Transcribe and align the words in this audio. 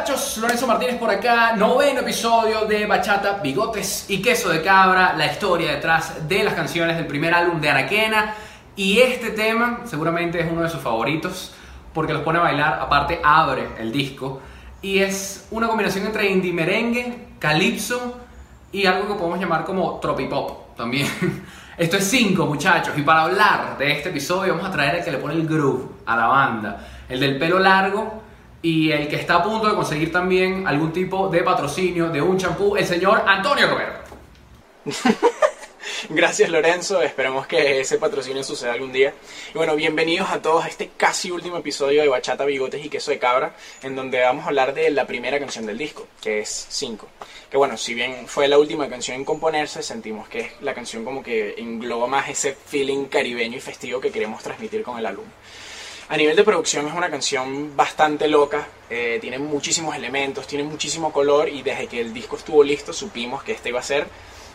Muchachos, 0.00 0.38
Lorenzo 0.38 0.66
Martínez 0.66 0.96
por 0.96 1.10
acá, 1.10 1.54
noveno 1.54 2.00
episodio 2.00 2.64
de 2.64 2.86
Bachata, 2.86 3.34
Bigotes 3.42 4.06
y 4.08 4.22
Queso 4.22 4.48
de 4.48 4.62
Cabra, 4.62 5.12
la 5.14 5.26
historia 5.26 5.72
detrás 5.72 6.26
de 6.26 6.42
las 6.42 6.54
canciones 6.54 6.96
del 6.96 7.06
primer 7.06 7.34
álbum 7.34 7.60
de 7.60 7.68
Araquena. 7.68 8.34
Y 8.74 8.98
este 8.98 9.28
tema 9.28 9.80
seguramente 9.84 10.40
es 10.40 10.50
uno 10.50 10.62
de 10.62 10.70
sus 10.70 10.80
favoritos 10.80 11.52
porque 11.92 12.14
los 12.14 12.22
pone 12.22 12.38
a 12.38 12.42
bailar, 12.42 12.78
aparte 12.80 13.20
abre 13.22 13.68
el 13.78 13.92
disco. 13.92 14.40
Y 14.80 15.00
es 15.00 15.46
una 15.50 15.68
combinación 15.68 16.06
entre 16.06 16.30
indie 16.30 16.54
merengue, 16.54 17.26
calipso 17.38 18.20
y 18.72 18.86
algo 18.86 19.06
que 19.06 19.14
podemos 19.16 19.38
llamar 19.38 19.64
como 19.64 20.00
tropipop 20.00 20.76
también. 20.78 21.06
Esto 21.76 21.98
es 21.98 22.04
5 22.04 22.46
muchachos 22.46 22.96
y 22.96 23.02
para 23.02 23.24
hablar 23.24 23.76
de 23.76 23.92
este 23.92 24.08
episodio 24.08 24.54
vamos 24.54 24.66
a 24.66 24.72
traer 24.72 24.94
el 24.94 25.04
que 25.04 25.10
le 25.10 25.18
pone 25.18 25.34
el 25.34 25.46
groove 25.46 25.90
a 26.06 26.16
la 26.16 26.26
banda, 26.26 26.88
el 27.06 27.20
del 27.20 27.38
pelo 27.38 27.58
largo 27.58 28.29
y 28.62 28.92
el 28.92 29.08
que 29.08 29.16
está 29.16 29.36
a 29.36 29.42
punto 29.42 29.68
de 29.68 29.74
conseguir 29.74 30.12
también 30.12 30.66
algún 30.66 30.92
tipo 30.92 31.28
de 31.28 31.42
patrocinio 31.42 32.08
de 32.10 32.20
un 32.20 32.36
champú, 32.36 32.76
el 32.76 32.86
señor 32.86 33.22
Antonio 33.26 33.68
Romero. 33.68 33.92
Gracias 36.08 36.48
Lorenzo, 36.50 37.02
esperemos 37.02 37.46
que 37.46 37.80
ese 37.80 37.98
patrocinio 37.98 38.42
suceda 38.42 38.72
algún 38.72 38.92
día. 38.92 39.14
Y 39.54 39.58
bueno, 39.58 39.76
bienvenidos 39.76 40.30
a 40.30 40.40
todos 40.40 40.64
a 40.64 40.68
este 40.68 40.90
casi 40.96 41.30
último 41.30 41.58
episodio 41.58 42.02
de 42.02 42.08
Bachata, 42.08 42.44
Bigotes 42.44 42.84
y 42.84 42.88
Queso 42.88 43.10
de 43.10 43.18
Cabra, 43.18 43.54
en 43.82 43.96
donde 43.96 44.20
vamos 44.20 44.44
a 44.44 44.48
hablar 44.48 44.74
de 44.74 44.90
la 44.90 45.06
primera 45.06 45.38
canción 45.38 45.66
del 45.66 45.78
disco, 45.78 46.06
que 46.20 46.40
es 46.40 46.66
5. 46.70 47.06
Que 47.50 47.56
bueno, 47.56 47.76
si 47.76 47.94
bien 47.94 48.26
fue 48.26 48.48
la 48.48 48.58
última 48.58 48.88
canción 48.88 49.16
en 49.16 49.24
componerse, 49.24 49.82
sentimos 49.82 50.28
que 50.28 50.40
es 50.40 50.52
la 50.62 50.74
canción 50.74 51.04
como 51.04 51.22
que 51.22 51.54
engloba 51.58 52.06
más 52.06 52.28
ese 52.28 52.54
feeling 52.54 53.04
caribeño 53.06 53.56
y 53.56 53.60
festivo 53.60 54.00
que 54.00 54.10
queremos 54.10 54.42
transmitir 54.42 54.82
con 54.82 54.98
el 54.98 55.06
álbum. 55.06 55.26
A 56.10 56.16
nivel 56.16 56.34
de 56.34 56.42
producción 56.42 56.88
es 56.88 56.92
una 56.92 57.08
canción 57.08 57.76
bastante 57.76 58.26
loca, 58.26 58.66
eh, 58.90 59.18
tiene 59.20 59.38
muchísimos 59.38 59.94
elementos, 59.94 60.44
tiene 60.44 60.64
muchísimo 60.64 61.12
color 61.12 61.48
y 61.48 61.62
desde 61.62 61.86
que 61.86 62.00
el 62.00 62.12
disco 62.12 62.34
estuvo 62.34 62.64
listo 62.64 62.92
supimos 62.92 63.44
que 63.44 63.52
esta 63.52 63.68
iba 63.68 63.78
a 63.78 63.84
ser 63.84 64.08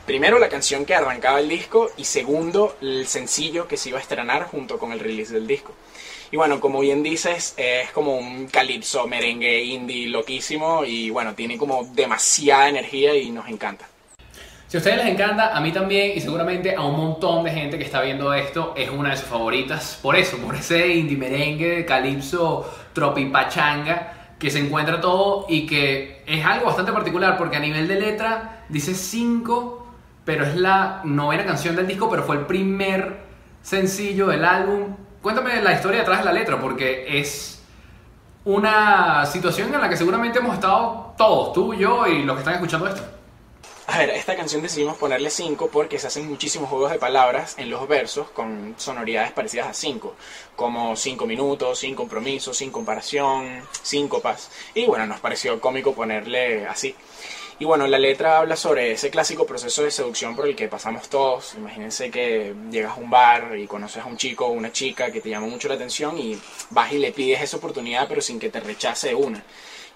primero 0.05 0.37
la 0.37 0.49
canción 0.49 0.83
que 0.83 0.95
arrancaba 0.95 1.39
el 1.39 1.47
disco 1.47 1.91
y 1.95 2.03
segundo 2.03 2.75
el 2.81 3.07
sencillo 3.07 3.69
que 3.69 3.77
se 3.77 3.87
iba 3.87 3.99
a 3.99 4.01
estrenar 4.01 4.47
junto 4.47 4.77
con 4.77 4.91
el 4.91 4.99
release 4.99 5.33
del 5.33 5.47
disco. 5.47 5.71
Y 6.29 6.35
bueno, 6.35 6.59
como 6.59 6.81
bien 6.81 7.01
dices, 7.03 7.53
es 7.55 7.89
como 7.91 8.17
un 8.17 8.47
calipso 8.47 9.07
merengue 9.07 9.63
indie 9.63 10.09
loquísimo 10.09 10.83
y 10.83 11.09
bueno, 11.09 11.35
tiene 11.35 11.57
como 11.57 11.85
demasiada 11.85 12.67
energía 12.67 13.15
y 13.15 13.31
nos 13.31 13.47
encanta. 13.47 13.87
Si 14.67 14.77
a 14.77 14.79
ustedes 14.79 14.97
les 14.97 15.13
encanta, 15.13 15.55
a 15.55 15.61
mí 15.61 15.71
también 15.71 16.17
y 16.17 16.21
seguramente 16.21 16.75
a 16.75 16.81
un 16.81 16.97
montón 16.97 17.43
de 17.43 17.51
gente 17.51 17.77
que 17.77 17.83
está 17.83 18.01
viendo 18.01 18.33
esto 18.33 18.73
es 18.75 18.89
una 18.89 19.11
de 19.11 19.17
sus 19.17 19.27
favoritas. 19.27 19.99
Por 20.01 20.15
eso, 20.15 20.37
por 20.37 20.55
ese 20.55 20.87
indie 20.87 21.15
merengue, 21.15 21.85
calipso, 21.85 22.67
tropipachanga 22.91 24.13
que 24.39 24.49
se 24.49 24.59
encuentra 24.59 24.99
todo 24.99 25.45
y 25.47 25.67
que 25.67 26.23
es 26.25 26.43
algo 26.43 26.65
bastante 26.65 26.91
particular 26.91 27.37
porque 27.37 27.57
a 27.57 27.59
nivel 27.59 27.87
de 27.87 27.99
letra 27.99 28.65
dice 28.67 28.95
5, 28.95 29.87
pero 30.25 30.45
es 30.45 30.55
la 30.55 31.01
novena 31.03 31.45
canción 31.45 31.75
del 31.75 31.85
disco, 31.85 32.09
pero 32.09 32.23
fue 32.23 32.37
el 32.37 32.47
primer 32.47 33.19
sencillo 33.61 34.25
del 34.27 34.43
álbum. 34.43 34.95
Cuéntame 35.21 35.61
la 35.61 35.73
historia 35.73 35.99
detrás 35.99 36.19
de 36.19 36.25
la 36.25 36.33
letra 36.33 36.59
porque 36.59 37.19
es 37.19 37.63
una 38.45 39.27
situación 39.27 39.73
en 39.75 39.81
la 39.81 39.89
que 39.89 39.95
seguramente 39.95 40.39
hemos 40.39 40.55
estado 40.55 41.13
todos, 41.15 41.53
tú, 41.53 41.75
yo 41.75 42.07
y 42.07 42.23
los 42.23 42.35
que 42.35 42.39
están 42.39 42.55
escuchando 42.55 42.87
esto. 42.87 43.03
A 43.87 43.99
ver, 43.99 44.09
esta 44.09 44.35
canción 44.35 44.63
decidimos 44.63 44.97
ponerle 44.97 45.29
5 45.29 45.69
porque 45.71 45.99
se 45.99 46.07
hacen 46.07 46.27
muchísimos 46.27 46.69
juegos 46.69 46.91
de 46.91 46.97
palabras 46.97 47.53
en 47.59 47.69
los 47.69 47.87
versos 47.87 48.29
con 48.31 48.73
sonoridades 48.77 49.31
parecidas 49.31 49.67
a 49.67 49.73
5, 49.73 50.15
como 50.55 50.95
5 50.95 51.27
minutos, 51.27 51.79
sin 51.79 51.93
compromiso, 51.93 52.51
sin 52.51 52.71
comparación, 52.71 53.63
síncopas. 53.83 54.49
Y 54.73 54.87
bueno, 54.87 55.05
nos 55.05 55.19
pareció 55.19 55.61
cómico 55.61 55.93
ponerle 55.93 56.65
así. 56.65 56.95
Y 57.59 57.65
bueno, 57.65 57.85
la 57.85 57.99
letra 57.99 58.39
habla 58.39 58.55
sobre 58.55 58.91
ese 58.91 59.11
clásico 59.11 59.45
proceso 59.45 59.83
de 59.83 59.91
seducción 59.91 60.35
por 60.35 60.47
el 60.47 60.55
que 60.55 60.67
pasamos 60.67 61.07
todos. 61.07 61.53
Imagínense 61.55 62.09
que 62.09 62.55
llegas 62.71 62.97
a 62.97 62.99
un 62.99 63.11
bar 63.11 63.55
y 63.55 63.67
conoces 63.67 64.03
a 64.03 64.07
un 64.07 64.17
chico 64.17 64.47
o 64.47 64.49
una 64.49 64.71
chica 64.71 65.11
que 65.11 65.21
te 65.21 65.29
llama 65.29 65.47
mucho 65.47 65.67
la 65.67 65.75
atención 65.75 66.17
y 66.17 66.37
vas 66.71 66.91
y 66.91 66.97
le 66.97 67.11
pides 67.11 67.41
esa 67.43 67.57
oportunidad 67.57 68.07
pero 68.09 68.19
sin 68.21 68.39
que 68.39 68.49
te 68.49 68.59
rechace 68.59 69.13
una 69.13 69.43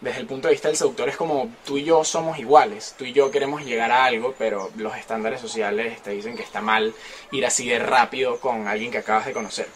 desde 0.01 0.21
el 0.21 0.27
punto 0.27 0.47
de 0.47 0.53
vista 0.53 0.69
del 0.69 0.77
seductor 0.77 1.09
es 1.09 1.17
como 1.17 1.49
tú 1.65 1.77
y 1.77 1.83
yo 1.83 2.03
somos 2.03 2.39
iguales, 2.39 2.95
tú 2.97 3.03
y 3.03 3.11
yo 3.11 3.31
queremos 3.31 3.65
llegar 3.65 3.91
a 3.91 4.05
algo, 4.05 4.33
pero 4.37 4.71
los 4.77 4.95
estándares 4.95 5.41
sociales 5.41 6.01
te 6.01 6.11
dicen 6.11 6.37
que 6.37 6.43
está 6.43 6.61
mal 6.61 6.93
ir 7.31 7.45
así 7.45 7.67
de 7.67 7.79
rápido 7.79 8.39
con 8.39 8.67
alguien 8.67 8.91
que 8.91 8.99
acabas 8.99 9.25
de 9.25 9.33
conocer. 9.33 9.67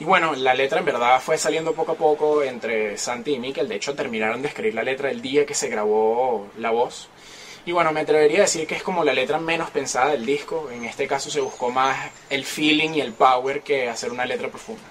Y 0.00 0.04
bueno, 0.04 0.34
la 0.34 0.54
letra 0.54 0.80
en 0.80 0.84
verdad 0.84 1.20
fue 1.20 1.38
saliendo 1.38 1.74
poco 1.74 1.92
a 1.92 1.96
poco 1.96 2.42
entre 2.42 2.98
Santi 2.98 3.34
y 3.34 3.38
Mikel, 3.38 3.68
de 3.68 3.76
hecho 3.76 3.94
terminaron 3.94 4.42
de 4.42 4.48
escribir 4.48 4.74
la 4.74 4.82
letra 4.82 5.10
el 5.10 5.22
día 5.22 5.46
que 5.46 5.54
se 5.54 5.68
grabó 5.68 6.48
la 6.58 6.70
voz. 6.70 7.08
Y 7.64 7.70
bueno, 7.70 7.92
me 7.92 8.00
atrevería 8.00 8.38
a 8.38 8.42
decir 8.42 8.66
que 8.66 8.74
es 8.74 8.82
como 8.82 9.04
la 9.04 9.12
letra 9.12 9.38
menos 9.38 9.70
pensada 9.70 10.10
del 10.10 10.26
disco, 10.26 10.68
en 10.72 10.84
este 10.84 11.06
caso 11.06 11.30
se 11.30 11.40
buscó 11.40 11.70
más 11.70 12.10
el 12.28 12.44
feeling 12.44 12.94
y 12.94 13.00
el 13.00 13.12
power 13.12 13.60
que 13.60 13.88
hacer 13.88 14.10
una 14.10 14.26
letra 14.26 14.48
profunda. 14.48 14.82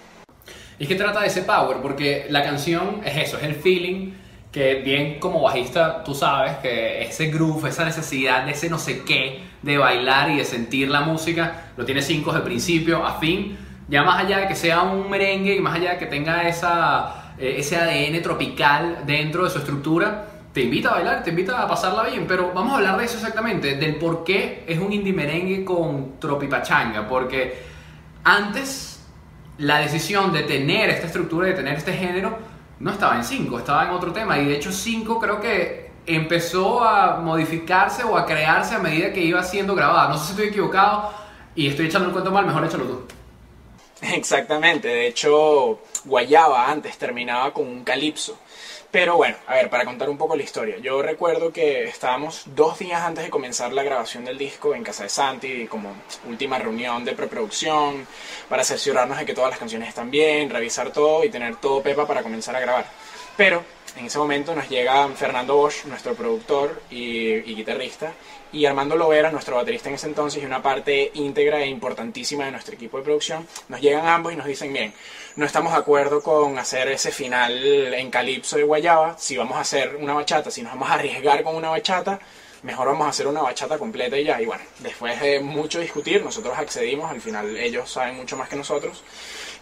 Y 0.79 0.83
es 0.83 0.87
que 0.87 0.95
trata 0.95 1.19
de 1.19 1.27
ese 1.27 1.41
power, 1.41 1.77
porque 1.81 2.27
la 2.29 2.41
canción 2.41 3.01
es 3.03 3.17
eso, 3.17 3.37
es 3.37 3.43
el 3.43 3.55
feeling 3.55 4.13
que 4.51 4.75
bien 4.75 5.19
como 5.19 5.41
bajista 5.41 6.03
tú 6.03 6.13
sabes 6.13 6.57
que 6.57 7.03
ese 7.03 7.27
groove, 7.27 7.69
esa 7.69 7.85
necesidad 7.85 8.45
de 8.45 8.51
ese 8.51 8.69
no 8.69 8.77
sé 8.77 9.03
qué, 9.03 9.43
de 9.61 9.77
bailar 9.77 10.31
y 10.31 10.37
de 10.37 10.45
sentir 10.45 10.89
la 10.89 11.01
música, 11.01 11.71
lo 11.77 11.85
tiene 11.85 12.01
cinco 12.01 12.33
de 12.33 12.41
principio 12.41 13.05
a 13.05 13.19
fin. 13.19 13.57
Ya 13.87 14.03
más 14.03 14.23
allá 14.23 14.39
de 14.39 14.47
que 14.47 14.55
sea 14.55 14.81
un 14.81 15.09
merengue 15.09 15.55
y 15.55 15.59
más 15.59 15.75
allá 15.75 15.91
de 15.91 15.97
que 15.97 16.05
tenga 16.05 16.47
esa, 16.47 17.33
eh, 17.37 17.55
ese 17.57 17.77
ADN 17.77 18.21
tropical 18.21 19.03
dentro 19.05 19.43
de 19.43 19.49
su 19.49 19.59
estructura, 19.59 20.27
te 20.53 20.61
invita 20.61 20.89
a 20.89 20.93
bailar, 20.95 21.23
te 21.23 21.29
invita 21.29 21.61
a 21.61 21.67
pasarla 21.67 22.03
bien. 22.03 22.25
Pero 22.27 22.51
vamos 22.53 22.73
a 22.73 22.77
hablar 22.77 22.97
de 22.97 23.05
eso 23.05 23.17
exactamente, 23.17 23.75
del 23.75 23.95
por 23.95 24.23
qué 24.23 24.63
es 24.67 24.79
un 24.79 24.91
indie 24.91 25.13
merengue 25.13 25.63
con 25.63 26.19
tropipachanga. 26.19 27.07
Porque 27.07 27.63
antes 28.23 29.05
la 29.57 29.79
decisión 29.79 30.33
de 30.33 30.43
tener 30.43 30.89
esta 30.89 31.07
estructura, 31.07 31.47
de 31.47 31.53
tener 31.53 31.75
este 31.75 31.93
género, 31.93 32.37
no 32.81 32.91
estaba 32.91 33.15
en 33.15 33.23
5, 33.23 33.59
estaba 33.59 33.85
en 33.85 33.91
otro 33.91 34.11
tema. 34.11 34.39
Y 34.39 34.45
de 34.45 34.55
hecho 34.55 34.71
5 34.71 35.19
creo 35.19 35.39
que 35.39 35.91
empezó 36.05 36.83
a 36.83 37.17
modificarse 37.17 38.03
o 38.03 38.17
a 38.17 38.25
crearse 38.25 38.75
a 38.75 38.79
medida 38.79 39.13
que 39.13 39.21
iba 39.21 39.43
siendo 39.43 39.75
grabada. 39.75 40.09
No 40.09 40.17
sé 40.17 40.25
si 40.25 40.31
estoy 40.31 40.47
equivocado 40.47 41.13
y 41.55 41.67
estoy 41.67 41.85
echando 41.85 42.07
un 42.07 42.13
cuento 42.13 42.31
mal, 42.31 42.45
mejor 42.45 42.65
échalo 42.65 42.85
tú. 42.85 43.01
Exactamente, 44.01 44.87
de 44.87 45.07
hecho 45.07 45.79
Guayaba 46.05 46.69
antes 46.71 46.97
terminaba 46.97 47.53
con 47.53 47.67
un 47.67 47.83
calipso. 47.83 48.37
Pero 48.91 49.15
bueno, 49.15 49.37
a 49.47 49.55
ver, 49.55 49.69
para 49.69 49.85
contar 49.85 50.09
un 50.09 50.17
poco 50.17 50.35
la 50.35 50.43
historia. 50.43 50.77
Yo 50.79 51.01
recuerdo 51.01 51.53
que 51.53 51.85
estábamos 51.85 52.43
dos 52.47 52.77
días 52.77 53.01
antes 53.01 53.23
de 53.23 53.29
comenzar 53.29 53.71
la 53.71 53.83
grabación 53.83 54.25
del 54.25 54.37
disco 54.37 54.75
en 54.75 54.83
casa 54.83 55.03
de 55.03 55.09
Santi, 55.09 55.65
como 55.67 55.95
última 56.27 56.59
reunión 56.59 57.05
de 57.05 57.13
preproducción, 57.13 58.05
para 58.49 58.65
cerciorarnos 58.65 59.17
de 59.17 59.25
que 59.25 59.33
todas 59.33 59.49
las 59.49 59.59
canciones 59.59 59.87
están 59.87 60.11
bien, 60.11 60.49
revisar 60.49 60.91
todo 60.91 61.23
y 61.23 61.29
tener 61.29 61.55
todo 61.55 61.81
pepa 61.81 62.05
para 62.05 62.21
comenzar 62.21 62.53
a 62.53 62.59
grabar. 62.59 62.85
Pero 63.37 63.63
en 63.97 64.05
ese 64.05 64.17
momento 64.17 64.55
nos 64.55 64.69
llega 64.69 65.07
Fernando 65.09 65.55
Bosch, 65.55 65.85
nuestro 65.85 66.13
productor 66.13 66.81
y, 66.89 67.41
guitarrista, 67.41 68.13
y 68.53 68.65
Armando 68.65 68.95
Lovera, 68.95 69.31
nuestro 69.31 69.55
baterista 69.55 69.89
en 69.89 69.95
ese 69.95 70.07
entonces 70.07 70.41
y 70.41 70.45
una 70.45 70.61
parte 70.61 71.11
íntegra 71.13 71.61
e 71.61 71.67
importantísima 71.67 72.45
de 72.45 72.51
nuestro 72.51 72.75
equipo 72.75 72.97
de 72.97 73.03
producción, 73.03 73.47
nos 73.69 73.81
llegan 73.81 74.07
ambos 74.07 74.33
y 74.33 74.35
nos 74.35 74.45
dicen, 74.45 74.73
bien, 74.73 74.93
no 75.35 75.45
estamos 75.45 75.73
de 75.73 75.79
acuerdo 75.79 76.21
con 76.21 76.57
hacer 76.57 76.89
ese 76.89 77.11
final 77.11 77.93
en 77.93 78.09
calipso 78.11 78.57
de 78.57 78.63
guayaba, 78.63 79.17
si 79.17 79.37
vamos 79.37 79.57
a 79.57 79.61
hacer 79.61 79.95
una 79.95 80.13
bachata, 80.13 80.51
si 80.51 80.61
nos 80.61 80.73
vamos 80.73 80.89
a 80.89 80.95
arriesgar 80.95 81.43
con 81.43 81.55
una 81.55 81.69
bachata, 81.69 82.19
mejor 82.63 82.87
vamos 82.87 83.07
a 83.07 83.09
hacer 83.09 83.27
una 83.27 83.41
bachata 83.41 83.77
completa 83.77 84.17
y 84.17 84.25
ya. 84.25 84.41
Y 84.41 84.45
bueno, 84.45 84.63
después 84.79 85.19
de 85.21 85.39
mucho 85.39 85.79
discutir, 85.79 86.23
nosotros 86.23 86.57
accedimos, 86.57 87.09
al 87.09 87.21
final 87.21 87.55
ellos 87.57 87.89
saben 87.89 88.15
mucho 88.15 88.37
más 88.37 88.49
que 88.49 88.55
nosotros. 88.55 89.03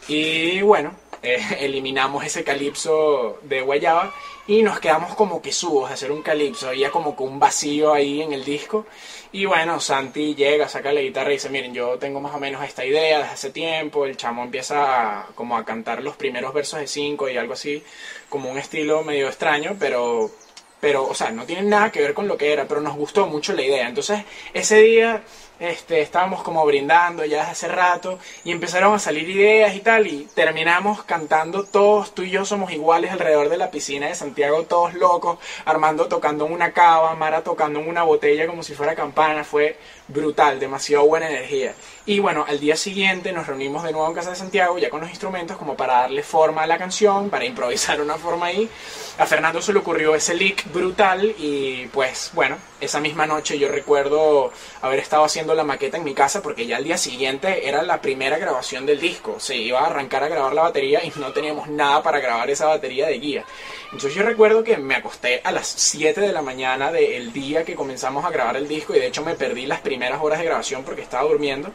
Y 0.07 0.61
bueno, 0.61 0.93
eh, 1.23 1.39
eliminamos 1.59 2.25
ese 2.25 2.43
calipso 2.43 3.39
de 3.43 3.61
guayaba 3.61 4.13
y 4.47 4.63
nos 4.63 4.79
quedamos 4.79 5.13
como 5.15 5.41
que 5.41 5.51
subos 5.51 5.89
de 5.89 5.93
hacer 5.93 6.11
un 6.11 6.23
calipso, 6.23 6.69
había 6.69 6.89
como 6.89 7.15
que 7.15 7.23
un 7.23 7.37
vacío 7.39 7.93
ahí 7.93 8.21
en 8.21 8.33
el 8.33 8.43
disco. 8.43 8.87
Y 9.31 9.45
bueno, 9.45 9.79
Santi 9.79 10.33
llega, 10.33 10.67
saca 10.67 10.91
la 10.91 11.01
guitarra 11.01 11.29
y 11.29 11.33
dice, 11.33 11.49
miren, 11.49 11.71
yo 11.71 11.99
tengo 11.99 12.19
más 12.19 12.33
o 12.33 12.39
menos 12.39 12.63
esta 12.63 12.83
idea 12.83 13.19
desde 13.19 13.31
hace 13.31 13.49
tiempo, 13.51 14.05
el 14.07 14.17
chamo 14.17 14.43
empieza 14.43 15.27
como 15.35 15.55
a 15.55 15.63
cantar 15.63 16.01
los 16.01 16.15
primeros 16.15 16.51
versos 16.51 16.79
de 16.79 16.87
cinco 16.87 17.29
y 17.29 17.37
algo 17.37 17.53
así, 17.53 17.83
como 18.27 18.49
un 18.49 18.57
estilo 18.57 19.03
medio 19.03 19.27
extraño, 19.27 19.75
pero 19.79 20.31
pero, 20.79 21.05
o 21.05 21.13
sea, 21.13 21.31
no 21.31 21.45
tiene 21.45 21.63
nada 21.63 21.91
que 21.91 22.01
ver 22.01 22.13
con 22.13 22.27
lo 22.27 22.37
que 22.37 22.53
era, 22.53 22.67
pero 22.67 22.81
nos 22.81 22.95
gustó 22.95 23.27
mucho 23.27 23.53
la 23.53 23.61
idea. 23.61 23.87
Entonces, 23.87 24.23
ese 24.53 24.77
día 24.81 25.23
este, 25.59 25.99
estábamos 25.99 26.41
como 26.41 26.65
brindando 26.65 27.25
ya 27.25 27.39
desde 27.39 27.51
hace 27.51 27.67
rato 27.67 28.17
y 28.45 28.51
empezaron 28.51 28.93
a 28.93 28.99
salir 28.99 29.29
ideas 29.29 29.75
y 29.75 29.81
tal, 29.81 30.07
y 30.07 30.25
terminamos 30.33 31.03
cantando 31.03 31.65
todos, 31.65 32.15
tú 32.15 32.23
y 32.23 32.29
yo 32.29 32.45
somos 32.45 32.71
iguales 32.71 33.11
alrededor 33.11 33.49
de 33.49 33.57
la 33.57 33.69
piscina 33.69 34.07
de 34.07 34.15
Santiago, 34.15 34.63
todos 34.63 34.93
locos, 34.93 35.37
Armando 35.65 36.07
tocando 36.07 36.45
en 36.45 36.53
una 36.53 36.71
cava, 36.71 37.13
Mara 37.15 37.43
tocando 37.43 37.79
en 37.79 37.89
una 37.89 38.03
botella 38.03 38.47
como 38.47 38.63
si 38.63 38.73
fuera 38.73 38.95
campana, 38.95 39.43
fue 39.43 39.77
brutal, 40.07 40.59
demasiado 40.59 41.05
buena 41.05 41.29
energía. 41.29 41.73
Y 42.09 42.17
bueno, 42.17 42.43
al 42.47 42.59
día 42.59 42.75
siguiente 42.75 43.31
nos 43.31 43.45
reunimos 43.45 43.83
de 43.83 43.91
nuevo 43.91 44.07
en 44.07 44.15
casa 44.15 44.31
de 44.31 44.35
Santiago, 44.35 44.79
ya 44.79 44.89
con 44.89 44.99
los 44.99 45.11
instrumentos, 45.11 45.57
como 45.57 45.75
para 45.75 45.93
darle 45.93 46.23
forma 46.23 46.63
a 46.63 46.65
la 46.65 46.79
canción, 46.79 47.29
para 47.29 47.45
improvisar 47.45 48.01
una 48.01 48.15
forma 48.15 48.47
ahí. 48.47 48.67
A 49.19 49.27
Fernando 49.27 49.61
se 49.61 49.71
le 49.73 49.77
ocurrió 49.77 50.15
ese 50.15 50.33
lick 50.33 50.73
brutal 50.73 51.35
y 51.37 51.85
pues 51.93 52.31
bueno, 52.33 52.57
esa 52.81 52.99
misma 52.99 53.25
noche 53.25 53.57
yo 53.59 53.67
recuerdo 53.67 54.51
haber 54.81 54.99
estado 54.99 55.23
haciendo 55.23 55.53
la 55.53 55.63
maqueta 55.63 55.97
en 55.97 56.03
mi 56.03 56.13
casa 56.13 56.41
porque 56.41 56.65
ya 56.65 56.77
al 56.77 56.83
día 56.83 56.97
siguiente 56.97 57.67
era 57.67 57.83
la 57.83 58.01
primera 58.01 58.37
grabación 58.37 58.85
del 58.85 58.99
disco. 58.99 59.39
Se 59.39 59.55
iba 59.55 59.79
a 59.81 59.87
arrancar 59.87 60.23
a 60.23 60.27
grabar 60.29 60.53
la 60.53 60.63
batería 60.63 61.03
y 61.03 61.11
no 61.19 61.31
teníamos 61.33 61.67
nada 61.67 62.01
para 62.03 62.19
grabar 62.19 62.49
esa 62.49 62.67
batería 62.67 63.07
de 63.07 63.19
guía. 63.19 63.45
Entonces 63.85 64.13
yo 64.13 64.23
recuerdo 64.23 64.63
que 64.63 64.77
me 64.77 64.95
acosté 64.95 65.41
a 65.43 65.51
las 65.51 65.67
7 65.67 66.21
de 66.21 66.31
la 66.31 66.41
mañana 66.41 66.91
del 66.91 67.33
día 67.33 67.63
que 67.63 67.75
comenzamos 67.75 68.23
a 68.25 68.29
grabar 68.29 68.57
el 68.57 68.67
disco 68.67 68.95
y 68.95 68.99
de 68.99 69.07
hecho 69.07 69.23
me 69.23 69.35
perdí 69.35 69.65
las 69.65 69.81
primeras 69.81 70.21
horas 70.21 70.39
de 70.39 70.45
grabación 70.45 70.83
porque 70.83 71.01
estaba 71.01 71.27
durmiendo 71.27 71.71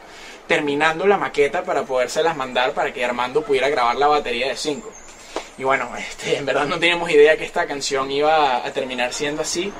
terminando 0.47 1.07
la 1.07 1.17
maqueta 1.17 1.63
para 1.63 1.83
podérselas 1.83 2.37
mandar 2.37 2.73
para 2.73 2.93
que 2.93 3.03
Armando 3.03 3.41
pudiera 3.41 3.69
grabar 3.69 3.95
la 3.95 4.07
batería 4.07 4.47
de 4.47 4.55
5. 4.55 4.91
Y 5.57 5.63
bueno, 5.63 5.89
este, 5.97 6.37
en 6.37 6.45
verdad 6.45 6.65
no 6.65 6.79
teníamos 6.79 7.09
idea 7.09 7.37
que 7.37 7.45
esta 7.45 7.65
canción 7.65 8.11
iba 8.11 8.65
a 8.65 8.73
terminar 8.73 9.13
siendo 9.13 9.41
así, 9.41 9.71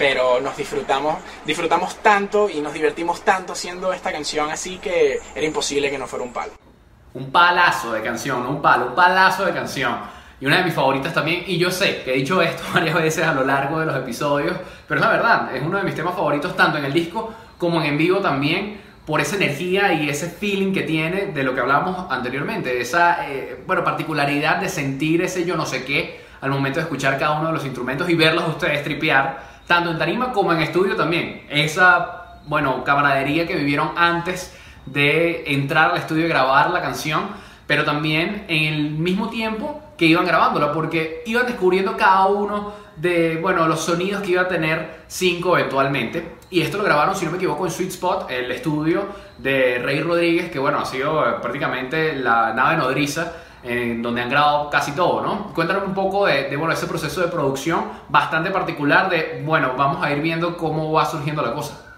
pero 0.00 0.40
nos 0.40 0.56
disfrutamos, 0.56 1.16
disfrutamos 1.44 1.96
tanto 1.96 2.48
y 2.48 2.62
nos 2.62 2.72
divertimos 2.72 3.20
tanto 3.20 3.52
haciendo 3.52 3.92
esta 3.92 4.10
canción 4.10 4.50
así 4.50 4.78
que 4.78 5.18
era 5.34 5.46
imposible 5.46 5.90
que 5.90 5.98
no 5.98 6.06
fuera 6.06 6.24
un 6.24 6.32
palo. 6.32 6.52
Un 7.12 7.30
palazo 7.30 7.92
de 7.92 8.00
canción, 8.00 8.42
no 8.42 8.48
un 8.48 8.62
palo, 8.62 8.86
un 8.86 8.94
palazo 8.94 9.44
de 9.44 9.52
canción. 9.52 9.98
Y 10.40 10.46
una 10.46 10.56
de 10.56 10.64
mis 10.64 10.72
favoritas 10.72 11.12
también, 11.12 11.44
y 11.46 11.58
yo 11.58 11.70
sé 11.70 12.02
que 12.02 12.14
he 12.14 12.16
dicho 12.16 12.40
esto 12.40 12.62
varias 12.72 12.94
veces 12.94 13.26
a 13.26 13.34
lo 13.34 13.44
largo 13.44 13.78
de 13.78 13.84
los 13.84 13.96
episodios, 13.96 14.56
pero 14.88 15.00
es 15.00 15.06
la 15.06 15.12
verdad, 15.12 15.54
es 15.54 15.62
uno 15.62 15.76
de 15.76 15.84
mis 15.84 15.94
temas 15.94 16.14
favoritos 16.14 16.56
tanto 16.56 16.78
en 16.78 16.86
el 16.86 16.94
disco 16.94 17.34
como 17.58 17.82
en 17.82 17.88
en 17.88 17.98
vivo 17.98 18.20
también 18.20 18.80
por 19.04 19.20
esa 19.20 19.36
energía 19.36 19.92
y 19.92 20.08
ese 20.08 20.30
feeling 20.30 20.72
que 20.72 20.84
tiene 20.84 21.26
de 21.26 21.42
lo 21.42 21.52
que 21.52 21.60
hablábamos 21.60 22.10
anteriormente, 22.10 22.80
esa 22.80 23.28
eh, 23.28 23.62
bueno, 23.66 23.84
particularidad 23.84 24.62
de 24.62 24.70
sentir 24.70 25.20
ese 25.20 25.44
yo 25.44 25.58
no 25.58 25.66
sé 25.66 25.84
qué 25.84 26.24
al 26.40 26.50
momento 26.50 26.78
de 26.78 26.84
escuchar 26.84 27.18
cada 27.18 27.32
uno 27.38 27.48
de 27.48 27.52
los 27.52 27.66
instrumentos 27.66 28.08
y 28.08 28.14
verlos 28.14 28.48
ustedes 28.48 28.82
tripear, 28.82 29.59
tanto 29.70 29.92
en 29.92 29.98
tarima 29.98 30.32
como 30.32 30.52
en 30.52 30.60
estudio 30.62 30.96
también. 30.96 31.42
Esa, 31.48 32.40
bueno, 32.46 32.82
camaradería 32.82 33.46
que 33.46 33.54
vivieron 33.54 33.92
antes 33.94 34.52
de 34.84 35.44
entrar 35.46 35.92
al 35.92 35.98
estudio 35.98 36.26
y 36.26 36.28
grabar 36.28 36.70
la 36.70 36.82
canción, 36.82 37.28
pero 37.68 37.84
también 37.84 38.46
en 38.48 38.64
el 38.64 38.90
mismo 38.90 39.30
tiempo 39.30 39.80
que 39.96 40.06
iban 40.06 40.26
grabándola, 40.26 40.72
porque 40.72 41.22
iban 41.24 41.46
descubriendo 41.46 41.96
cada 41.96 42.26
uno 42.26 42.72
de, 42.96 43.38
bueno, 43.40 43.68
los 43.68 43.82
sonidos 43.82 44.22
que 44.22 44.32
iba 44.32 44.42
a 44.42 44.48
tener 44.48 45.02
cinco 45.06 45.56
eventualmente. 45.56 46.38
Y 46.50 46.62
esto 46.62 46.76
lo 46.76 46.82
grabaron, 46.82 47.14
si 47.14 47.24
no 47.24 47.30
me 47.30 47.36
equivoco, 47.36 47.64
en 47.64 47.70
Sweet 47.70 47.90
Spot, 47.90 48.28
el 48.28 48.50
estudio 48.50 49.04
de 49.38 49.78
Rey 49.78 50.00
Rodríguez, 50.00 50.50
que 50.50 50.58
bueno, 50.58 50.80
ha 50.80 50.84
sido 50.84 51.24
eh, 51.24 51.34
prácticamente 51.40 52.16
la 52.16 52.52
nave 52.54 52.76
nodriza 52.76 53.34
donde 53.62 54.22
han 54.22 54.30
grabado 54.30 54.70
casi 54.70 54.92
todo, 54.92 55.20
¿no? 55.20 55.52
Cuéntanos 55.54 55.84
un 55.84 55.94
poco 55.94 56.26
de, 56.26 56.48
de, 56.48 56.56
bueno, 56.56 56.72
ese 56.72 56.86
proceso 56.86 57.20
de 57.20 57.28
producción 57.28 57.84
bastante 58.08 58.50
particular 58.50 59.10
de, 59.10 59.42
bueno, 59.44 59.72
vamos 59.76 60.02
a 60.02 60.10
ir 60.12 60.22
viendo 60.22 60.56
cómo 60.56 60.92
va 60.92 61.04
surgiendo 61.04 61.42
la 61.42 61.52
cosa. 61.52 61.89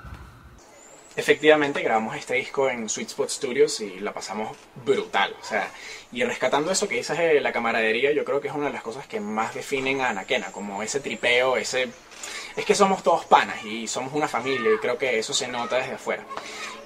Efectivamente, 1.14 1.82
grabamos 1.82 2.16
este 2.16 2.34
disco 2.34 2.70
en 2.70 2.88
Sweet 2.88 3.08
Spot 3.08 3.28
Studios 3.28 3.80
y 3.80 4.00
la 4.00 4.14
pasamos 4.14 4.56
brutal. 4.84 5.36
O 5.40 5.44
sea, 5.44 5.70
y 6.10 6.24
rescatando 6.24 6.70
eso 6.70 6.88
que 6.88 6.96
dices 6.96 7.18
de 7.18 7.40
la 7.40 7.52
camaradería, 7.52 8.12
yo 8.12 8.24
creo 8.24 8.40
que 8.40 8.48
es 8.48 8.54
una 8.54 8.66
de 8.66 8.72
las 8.72 8.82
cosas 8.82 9.06
que 9.06 9.20
más 9.20 9.54
definen 9.54 10.00
a 10.00 10.08
Anaquena, 10.08 10.50
como 10.52 10.82
ese 10.82 11.00
tripeo, 11.00 11.56
ese... 11.58 11.88
Es 12.56 12.64
que 12.64 12.74
somos 12.74 13.02
todos 13.02 13.24
panas 13.26 13.62
y 13.64 13.86
somos 13.88 14.12
una 14.14 14.28
familia 14.28 14.72
y 14.74 14.78
creo 14.78 14.96
que 14.96 15.18
eso 15.18 15.34
se 15.34 15.48
nota 15.48 15.76
desde 15.76 15.94
afuera. 15.94 16.24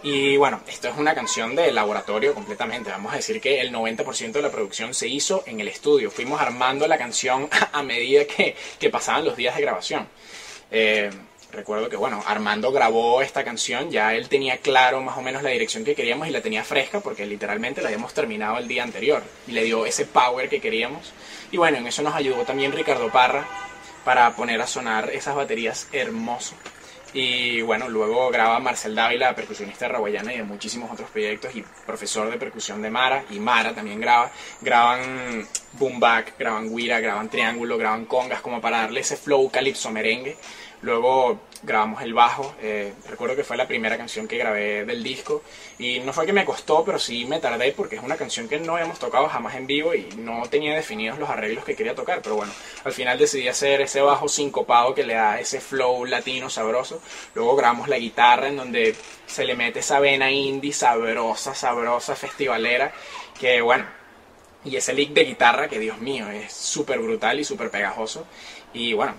Y 0.02 0.36
bueno, 0.36 0.60
esto 0.66 0.88
es 0.88 0.96
una 0.96 1.14
canción 1.14 1.54
de 1.54 1.72
laboratorio 1.72 2.34
completamente. 2.34 2.90
Vamos 2.90 3.12
a 3.12 3.16
decir 3.16 3.40
que 3.40 3.60
el 3.60 3.72
90% 3.72 4.32
de 4.32 4.42
la 4.42 4.50
producción 4.50 4.94
se 4.94 5.08
hizo 5.08 5.44
en 5.46 5.60
el 5.60 5.68
estudio. 5.68 6.10
Fuimos 6.10 6.40
armando 6.40 6.86
la 6.88 6.98
canción 6.98 7.48
a 7.72 7.82
medida 7.82 8.24
que, 8.24 8.56
que 8.78 8.90
pasaban 8.90 9.24
los 9.24 9.36
días 9.36 9.54
de 9.54 9.62
grabación. 9.62 10.08
Eh, 10.70 11.10
recuerdo 11.56 11.88
que, 11.88 11.96
bueno, 11.96 12.22
Armando 12.26 12.70
grabó 12.70 13.22
esta 13.22 13.42
canción, 13.42 13.90
ya 13.90 14.14
él 14.14 14.28
tenía 14.28 14.58
claro 14.58 15.00
más 15.00 15.16
o 15.16 15.22
menos 15.22 15.42
la 15.42 15.50
dirección 15.50 15.84
que 15.84 15.94
queríamos 15.94 16.28
y 16.28 16.30
la 16.30 16.42
tenía 16.42 16.62
fresca 16.62 17.00
porque 17.00 17.26
literalmente 17.26 17.80
la 17.80 17.88
habíamos 17.88 18.14
terminado 18.14 18.58
el 18.58 18.68
día 18.68 18.82
anterior 18.82 19.22
y 19.48 19.52
le 19.52 19.64
dio 19.64 19.86
ese 19.86 20.04
power 20.04 20.48
que 20.48 20.60
queríamos. 20.60 21.12
Y 21.50 21.56
bueno, 21.56 21.78
en 21.78 21.86
eso 21.86 22.02
nos 22.02 22.14
ayudó 22.14 22.44
también 22.44 22.72
Ricardo 22.72 23.10
Parra 23.10 23.48
para 24.04 24.36
poner 24.36 24.60
a 24.60 24.66
sonar 24.66 25.10
esas 25.10 25.34
baterías 25.34 25.88
hermoso. 25.92 26.54
Y 27.12 27.62
bueno, 27.62 27.88
luego 27.88 28.28
graba 28.30 28.58
Marcel 28.60 28.94
Dávila, 28.94 29.34
percusionista 29.34 29.88
raguayana 29.88 30.34
y 30.34 30.36
de 30.36 30.42
muchísimos 30.42 30.90
otros 30.90 31.08
proyectos 31.08 31.56
y 31.56 31.64
profesor 31.86 32.30
de 32.30 32.36
percusión 32.36 32.82
de 32.82 32.90
Mara. 32.90 33.24
Y 33.30 33.40
Mara 33.40 33.74
también 33.74 34.00
graba. 34.00 34.30
Graban 34.60 35.48
boom 35.72 35.98
back, 35.98 36.34
graban 36.38 36.68
guira, 36.74 37.00
graban 37.00 37.30
triángulo, 37.30 37.78
graban 37.78 38.04
congas 38.04 38.42
como 38.42 38.60
para 38.60 38.82
darle 38.82 39.00
ese 39.00 39.16
flow 39.16 39.50
calipso 39.50 39.90
merengue. 39.90 40.36
Luego 40.82 41.40
grabamos 41.62 42.02
el 42.02 42.14
bajo. 42.14 42.54
Eh, 42.60 42.92
recuerdo 43.08 43.34
que 43.34 43.44
fue 43.44 43.56
la 43.56 43.66
primera 43.66 43.96
canción 43.96 44.28
que 44.28 44.36
grabé 44.36 44.84
del 44.84 45.02
disco. 45.02 45.42
Y 45.78 46.00
no 46.00 46.12
fue 46.12 46.26
que 46.26 46.32
me 46.32 46.44
costó, 46.44 46.84
pero 46.84 46.98
sí 46.98 47.24
me 47.24 47.40
tardé 47.40 47.72
porque 47.72 47.96
es 47.96 48.02
una 48.02 48.16
canción 48.16 48.48
que 48.48 48.58
no 48.58 48.74
habíamos 48.74 48.98
tocado 48.98 49.28
jamás 49.28 49.54
en 49.56 49.66
vivo 49.66 49.94
y 49.94 50.08
no 50.16 50.42
tenía 50.48 50.74
definidos 50.74 51.18
los 51.18 51.28
arreglos 51.28 51.64
que 51.64 51.74
quería 51.74 51.94
tocar. 51.94 52.22
Pero 52.22 52.36
bueno, 52.36 52.52
al 52.84 52.92
final 52.92 53.18
decidí 53.18 53.48
hacer 53.48 53.80
ese 53.80 54.00
bajo 54.00 54.28
sincopado 54.28 54.94
que 54.94 55.04
le 55.04 55.14
da 55.14 55.40
ese 55.40 55.60
flow 55.60 56.04
latino 56.04 56.50
sabroso. 56.50 57.00
Luego 57.34 57.56
grabamos 57.56 57.88
la 57.88 57.98
guitarra 57.98 58.48
en 58.48 58.56
donde 58.56 58.94
se 59.26 59.44
le 59.44 59.54
mete 59.54 59.80
esa 59.80 60.00
vena 60.00 60.30
indie 60.30 60.72
sabrosa, 60.72 61.54
sabrosa, 61.54 62.14
festivalera. 62.14 62.92
Que 63.40 63.60
bueno, 63.60 63.86
y 64.64 64.76
ese 64.76 64.92
lick 64.92 65.12
de 65.12 65.24
guitarra 65.24 65.68
que 65.68 65.78
Dios 65.78 65.98
mío, 65.98 66.28
es 66.28 66.52
súper 66.52 66.98
brutal 66.98 67.38
y 67.38 67.44
súper 67.44 67.70
pegajoso. 67.70 68.26
Y 68.72 68.92
bueno, 68.92 69.14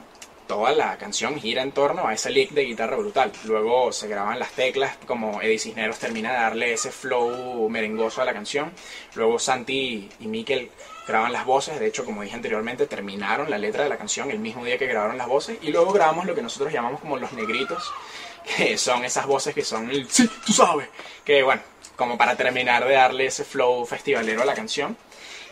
toda 0.47 0.71
la 0.71 0.97
canción 0.97 1.39
gira 1.39 1.61
en 1.61 1.71
torno 1.71 2.07
a 2.07 2.13
ese 2.13 2.29
lick 2.29 2.51
de 2.51 2.63
guitarra 2.63 2.95
brutal. 2.95 3.31
Luego 3.45 3.91
se 3.91 4.07
graban 4.07 4.39
las 4.39 4.51
teclas, 4.51 4.97
como 5.05 5.41
Eddie 5.41 5.59
Cisneros 5.59 5.99
termina 5.99 6.31
de 6.31 6.37
darle 6.37 6.73
ese 6.73 6.91
flow 6.91 7.69
merengoso 7.69 8.21
a 8.21 8.25
la 8.25 8.33
canción. 8.33 8.71
Luego 9.15 9.37
Santi 9.37 10.09
y 10.19 10.27
Mikel 10.27 10.71
graban 11.07 11.31
las 11.31 11.45
voces, 11.45 11.79
de 11.79 11.87
hecho, 11.87 12.03
como 12.03 12.21
dije 12.21 12.35
anteriormente, 12.35 12.87
terminaron 12.87 13.49
la 13.49 13.57
letra 13.57 13.83
de 13.83 13.89
la 13.89 13.97
canción 13.97 14.29
el 14.31 14.39
mismo 14.39 14.65
día 14.65 14.77
que 14.77 14.87
grabaron 14.87 15.17
las 15.17 15.27
voces. 15.27 15.57
Y 15.61 15.71
luego 15.71 15.91
grabamos 15.91 16.25
lo 16.25 16.35
que 16.35 16.41
nosotros 16.41 16.71
llamamos 16.71 16.99
como 16.99 17.17
los 17.17 17.33
negritos, 17.33 17.91
que 18.57 18.77
son 18.77 19.05
esas 19.05 19.25
voces 19.25 19.53
que 19.53 19.63
son 19.63 19.89
el 19.89 20.09
sí, 20.09 20.29
tú 20.45 20.53
sabes, 20.53 20.89
que 21.23 21.43
bueno, 21.43 21.61
como 21.95 22.17
para 22.17 22.35
terminar 22.35 22.85
de 22.85 22.93
darle 22.93 23.25
ese 23.25 23.43
flow 23.43 23.85
festivalero 23.85 24.41
a 24.41 24.45
la 24.45 24.53
canción. 24.53 24.97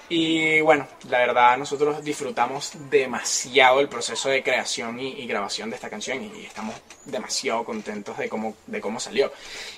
Y 0.07 0.62
bueno, 0.62 0.88
la 1.09 1.17
verdad 1.17 1.57
nosotros 1.57 2.03
disfrutamos 2.03 2.74
demasiado 2.91 3.79
el 3.79 3.89
proceso 3.89 4.29
de 4.29 4.43
creación 4.43 5.00
y, 5.00 5.25
grabación 5.25 5.71
de 5.71 5.77
esta 5.77 5.89
canción 5.89 6.21
y 6.24 6.45
estamos 6.45 6.75
demasiado 7.05 7.63
contentos 7.63 8.15
de 8.17 8.29
cómo, 8.29 8.55
de 8.67 8.79
cómo 8.79 9.00
salió. 9.00 9.31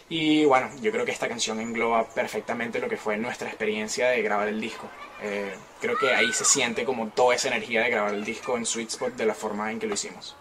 Y 0.09 0.43
bueno, 0.43 0.69
yo 0.81 0.91
creo 0.91 1.05
que 1.05 1.11
esta 1.11 1.29
canción 1.29 1.61
engloba 1.61 2.05
perfectamente 2.09 2.79
lo 2.79 2.89
que 2.89 2.97
fue 2.97 3.17
nuestra 3.17 3.47
experiencia 3.47 4.09
de 4.09 4.21
grabar 4.21 4.49
el 4.49 4.59
disco. 4.59 4.89
Eh, 5.21 5.55
creo 5.79 5.97
que 5.97 6.13
ahí 6.13 6.33
se 6.33 6.43
siente 6.43 6.83
como 6.83 7.07
toda 7.07 7.35
esa 7.35 7.47
energía 7.47 7.83
de 7.83 7.89
grabar 7.89 8.13
el 8.13 8.25
disco 8.25 8.57
en 8.57 8.65
Sweet 8.65 8.89
Spot 8.89 9.13
de 9.15 9.25
la 9.25 9.33
forma 9.33 9.71
en 9.71 9.79
que 9.79 9.87
lo 9.87 9.93
hicimos. 9.93 10.35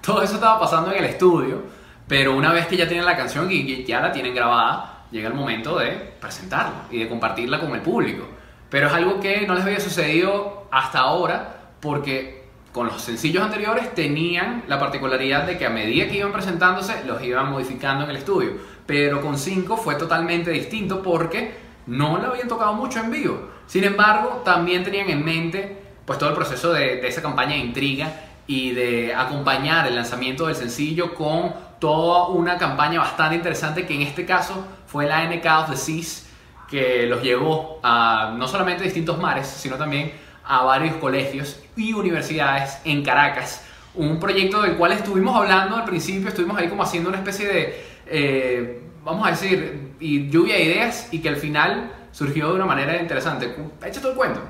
Todo 0.00 0.22
eso 0.22 0.34
estaba 0.34 0.58
pasando 0.58 0.92
en 0.92 1.04
el 1.04 1.10
estudio, 1.10 1.62
pero 2.08 2.34
una 2.34 2.54
vez 2.54 2.66
que 2.66 2.76
ya 2.76 2.88
tienen 2.88 3.04
la 3.04 3.18
canción 3.18 3.50
y 3.50 3.84
ya 3.84 4.00
la 4.00 4.12
tienen 4.12 4.34
grabada, 4.34 5.04
llega 5.10 5.28
el 5.28 5.34
momento 5.34 5.78
de 5.78 5.90
presentarla 5.90 6.86
y 6.90 7.00
de 7.00 7.08
compartirla 7.08 7.60
con 7.60 7.74
el 7.74 7.82
público. 7.82 8.39
Pero 8.70 8.86
es 8.86 8.92
algo 8.92 9.20
que 9.20 9.46
no 9.46 9.54
les 9.54 9.64
había 9.64 9.80
sucedido 9.80 10.66
hasta 10.70 11.00
ahora 11.00 11.72
porque 11.80 12.40
con 12.72 12.86
los 12.86 13.02
sencillos 13.02 13.42
anteriores 13.42 13.94
tenían 13.94 14.62
la 14.68 14.78
particularidad 14.78 15.44
de 15.44 15.58
que 15.58 15.66
a 15.66 15.70
medida 15.70 16.06
que 16.06 16.18
iban 16.18 16.32
presentándose 16.32 17.04
los 17.04 17.22
iban 17.22 17.50
modificando 17.50 18.04
en 18.04 18.10
el 18.10 18.16
estudio. 18.16 18.52
Pero 18.86 19.20
con 19.20 19.36
5 19.36 19.76
fue 19.76 19.96
totalmente 19.96 20.50
distinto 20.50 21.02
porque 21.02 21.54
no 21.86 22.18
lo 22.18 22.28
habían 22.28 22.46
tocado 22.46 22.72
mucho 22.74 23.00
en 23.00 23.10
vivo. 23.10 23.48
Sin 23.66 23.82
embargo, 23.82 24.42
también 24.44 24.84
tenían 24.84 25.10
en 25.10 25.24
mente 25.24 25.76
pues 26.04 26.18
todo 26.18 26.30
el 26.30 26.36
proceso 26.36 26.72
de, 26.72 26.96
de 26.96 27.08
esa 27.08 27.22
campaña 27.22 27.52
de 27.52 27.58
intriga 27.58 28.12
y 28.46 28.70
de 28.72 29.14
acompañar 29.14 29.86
el 29.86 29.96
lanzamiento 29.96 30.46
del 30.46 30.56
sencillo 30.56 31.14
con 31.14 31.52
toda 31.80 32.28
una 32.28 32.58
campaña 32.58 33.00
bastante 33.00 33.36
interesante 33.36 33.86
que 33.86 33.94
en 33.94 34.02
este 34.02 34.24
caso 34.24 34.64
fue 34.86 35.06
la 35.06 35.24
NK 35.24 35.46
of 35.46 35.70
the 35.70 35.76
Seas 35.76 36.29
que 36.70 37.06
los 37.06 37.22
llevó 37.22 37.80
a 37.82 38.34
no 38.38 38.46
solamente 38.46 38.84
distintos 38.84 39.18
mares, 39.18 39.46
sino 39.46 39.76
también 39.76 40.12
a 40.44 40.62
varios 40.62 40.96
colegios 40.96 41.60
y 41.76 41.92
universidades 41.92 42.78
en 42.84 43.02
Caracas. 43.02 43.64
Un 43.94 44.20
proyecto 44.20 44.62
del 44.62 44.76
cual 44.76 44.92
estuvimos 44.92 45.34
hablando 45.36 45.76
al 45.76 45.84
principio, 45.84 46.28
estuvimos 46.28 46.56
ahí 46.56 46.68
como 46.68 46.82
haciendo 46.82 47.08
una 47.08 47.18
especie 47.18 47.46
de, 47.48 47.84
eh, 48.06 48.82
vamos 49.04 49.26
a 49.26 49.30
decir, 49.30 49.94
lluvia 49.98 50.54
de 50.54 50.62
ideas 50.62 51.08
y 51.10 51.20
que 51.20 51.28
al 51.28 51.36
final 51.36 51.92
surgió 52.12 52.48
de 52.48 52.54
una 52.54 52.66
manera 52.66 53.00
interesante. 53.00 53.54
Echa 53.84 54.00
todo 54.00 54.12
el 54.12 54.16
cuento. 54.16 54.40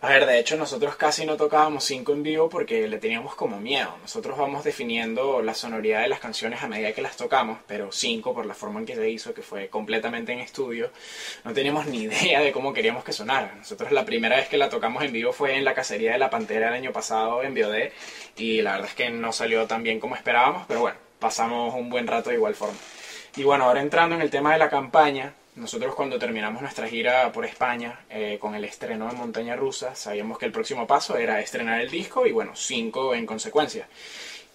A 0.00 0.10
ver, 0.10 0.26
de 0.26 0.38
hecho 0.38 0.56
nosotros 0.56 0.94
casi 0.94 1.26
no 1.26 1.36
tocábamos 1.36 1.82
cinco 1.82 2.12
en 2.12 2.22
vivo 2.22 2.48
porque 2.48 2.86
le 2.86 2.98
teníamos 2.98 3.34
como 3.34 3.58
miedo. 3.58 3.96
Nosotros 4.00 4.38
vamos 4.38 4.62
definiendo 4.62 5.42
la 5.42 5.54
sonoridad 5.54 6.02
de 6.02 6.08
las 6.08 6.20
canciones 6.20 6.62
a 6.62 6.68
medida 6.68 6.92
que 6.92 7.02
las 7.02 7.16
tocamos, 7.16 7.58
pero 7.66 7.90
cinco 7.90 8.32
por 8.32 8.46
la 8.46 8.54
forma 8.54 8.78
en 8.78 8.86
que 8.86 8.94
se 8.94 9.10
hizo, 9.10 9.34
que 9.34 9.42
fue 9.42 9.66
completamente 9.66 10.32
en 10.32 10.38
estudio, 10.38 10.92
no 11.42 11.52
teníamos 11.52 11.86
ni 11.86 12.02
idea 12.02 12.40
de 12.40 12.52
cómo 12.52 12.72
queríamos 12.72 13.02
que 13.02 13.12
sonara. 13.12 13.52
Nosotros 13.56 13.90
la 13.90 14.04
primera 14.04 14.36
vez 14.36 14.48
que 14.48 14.56
la 14.56 14.68
tocamos 14.68 15.02
en 15.02 15.12
vivo 15.12 15.32
fue 15.32 15.56
en 15.56 15.64
la 15.64 15.74
cacería 15.74 16.12
de 16.12 16.18
la 16.18 16.30
Pantera 16.30 16.68
el 16.68 16.74
año 16.74 16.92
pasado 16.92 17.42
en 17.42 17.54
Biodé 17.54 17.92
y 18.36 18.62
la 18.62 18.74
verdad 18.74 18.90
es 18.90 18.94
que 18.94 19.10
no 19.10 19.32
salió 19.32 19.66
tan 19.66 19.82
bien 19.82 19.98
como 19.98 20.14
esperábamos, 20.14 20.64
pero 20.68 20.78
bueno, 20.80 20.98
pasamos 21.18 21.74
un 21.74 21.90
buen 21.90 22.06
rato 22.06 22.30
de 22.30 22.36
igual 22.36 22.54
forma. 22.54 22.78
Y 23.34 23.42
bueno, 23.42 23.64
ahora 23.64 23.80
entrando 23.80 24.14
en 24.14 24.22
el 24.22 24.30
tema 24.30 24.52
de 24.52 24.58
la 24.58 24.70
campaña, 24.70 25.34
nosotros 25.58 25.94
cuando 25.94 26.18
terminamos 26.18 26.62
nuestra 26.62 26.88
gira 26.88 27.30
por 27.32 27.44
España 27.44 28.00
eh, 28.08 28.38
con 28.40 28.54
el 28.54 28.64
estreno 28.64 29.08
de 29.08 29.16
Montaña 29.16 29.56
Rusa, 29.56 29.94
sabíamos 29.94 30.38
que 30.38 30.46
el 30.46 30.52
próximo 30.52 30.86
paso 30.86 31.16
era 31.16 31.40
estrenar 31.40 31.80
el 31.80 31.90
disco 31.90 32.26
y 32.26 32.32
bueno, 32.32 32.52
cinco 32.54 33.14
en 33.14 33.26
consecuencia. 33.26 33.88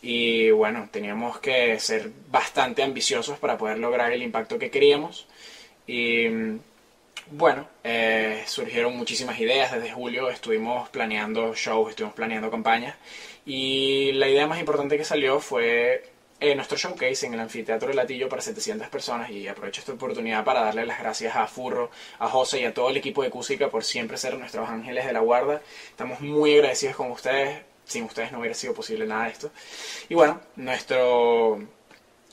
Y 0.02 0.52
bueno, 0.52 0.90
teníamos 0.92 1.40
que 1.40 1.80
ser 1.80 2.12
bastante 2.30 2.84
ambiciosos 2.84 3.40
para 3.40 3.58
poder 3.58 3.80
lograr 3.80 4.12
el 4.12 4.22
impacto 4.22 4.60
que 4.60 4.70
queríamos. 4.70 5.28
Y 5.88 6.28
bueno, 7.32 7.68
eh, 7.84 8.44
surgieron 8.46 8.98
muchísimas 8.98 9.40
ideas. 9.40 9.72
Desde 9.72 9.92
julio 9.92 10.30
estuvimos 10.30 10.90
planeando 10.90 11.54
shows, 11.56 11.92
estuvimos 11.92 12.16
planeando 12.16 12.52
campañas. 12.52 12.96
Y 13.46 14.12
la 14.14 14.28
idea 14.30 14.48
más 14.48 14.60
importante 14.60 14.98
que 14.98 15.06
salió 15.06 15.40
fue 15.40 16.12
eh, 16.44 16.56
nuestro 16.56 16.78
showcase 16.78 17.26
en 17.26 17.36
el 17.36 17.40
Anfiteatro 17.40 17.88
de 17.88 17.94
Latillo 17.94 18.28
para 18.28 18.42
700 18.42 18.90
personas 18.90 19.30
y 19.30 19.48
aprovecho 19.48 19.80
esta 19.80 19.94
oportunidad 19.94 20.44
para 20.44 20.60
darle 20.60 20.86
las 20.86 21.00
gracias 21.00 21.38
a 21.38 21.48
Furro, 21.48 21.90
a 22.20 22.28
José 22.28 22.60
y 22.60 22.66
a 22.66 22.74
todo 22.74 22.90
el 22.90 22.98
equipo 22.98 23.24
de 23.24 23.30
Cúsica 23.30 23.70
por 23.70 23.86
siempre 23.86 24.18
ser 24.18 24.38
nuestros 24.38 24.68
ángeles 24.68 25.06
de 25.06 25.14
la 25.14 25.22
guarda. 25.22 25.62
Estamos 25.90 26.20
muy 26.20 26.56
agradecidos 26.56 26.98
con 26.98 27.12
ustedes. 27.12 27.62
Sin 27.86 28.04
ustedes 28.04 28.34
no 28.34 28.40
hubiera 28.40 28.56
sido 28.56 28.74
posible 28.74 29.06
nada 29.06 29.24
de 29.24 29.32
esto. 29.32 29.52
Y 30.10 30.16
bueno, 30.16 30.42
nuestro, 30.58 31.62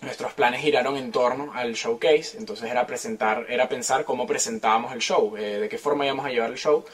nuestros 0.01 0.33
planes 0.33 0.61
giraron 0.61 0.97
en 0.97 1.13
torno 1.13 1.53
al 1.55 1.75
showcase. 1.75 2.37
Entonces 2.37 2.69
era 2.69 2.85
presentar, 2.89 3.47
era 3.49 3.69
pensar 3.69 4.05
cómo 4.05 4.27
presentábamos 4.27 4.93
el 4.93 5.01
show, 5.01 5.37
eh, 5.37 5.61
de 5.61 5.69
qué 5.69 5.79
forma 5.79 6.05
íbamos 6.05 6.27
a 6.27 6.31
llevar 6.31 6.51
el 6.51 6.59
show. 6.59 6.85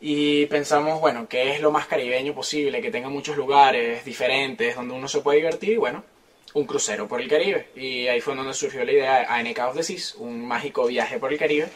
Y 0.00 0.46
pensamos, 0.46 0.98
bueno, 1.00 1.28
qué 1.28 1.52
es 1.54 1.60
lo 1.60 1.70
más 1.70 1.86
caribeño 1.86 2.34
posible, 2.34 2.82
que 2.82 2.90
tenga 2.90 3.08
muchos 3.08 3.36
lugares 3.36 4.04
diferentes 4.04 4.74
donde 4.74 4.94
uno 4.94 5.06
se 5.06 5.20
puede 5.20 5.38
divertir. 5.38 5.74
Y 5.74 5.76
bueno, 5.76 6.02
un 6.54 6.66
crucero 6.66 7.08
por 7.08 7.20
el 7.20 7.28
Caribe. 7.28 7.68
Y 7.76 8.06
ahí 8.06 8.20
fue 8.20 8.34
donde 8.34 8.54
surgió 8.54 8.84
la 8.84 8.92
idea 8.92 9.18
de 9.20 9.26
ANK 9.26 9.58
of 9.68 9.76
the 9.76 9.82
Seas, 9.82 10.14
un 10.16 10.46
mágico 10.46 10.86
viaje 10.86 11.18
por 11.18 11.32
el 11.32 11.38
Caribe. 11.38 11.68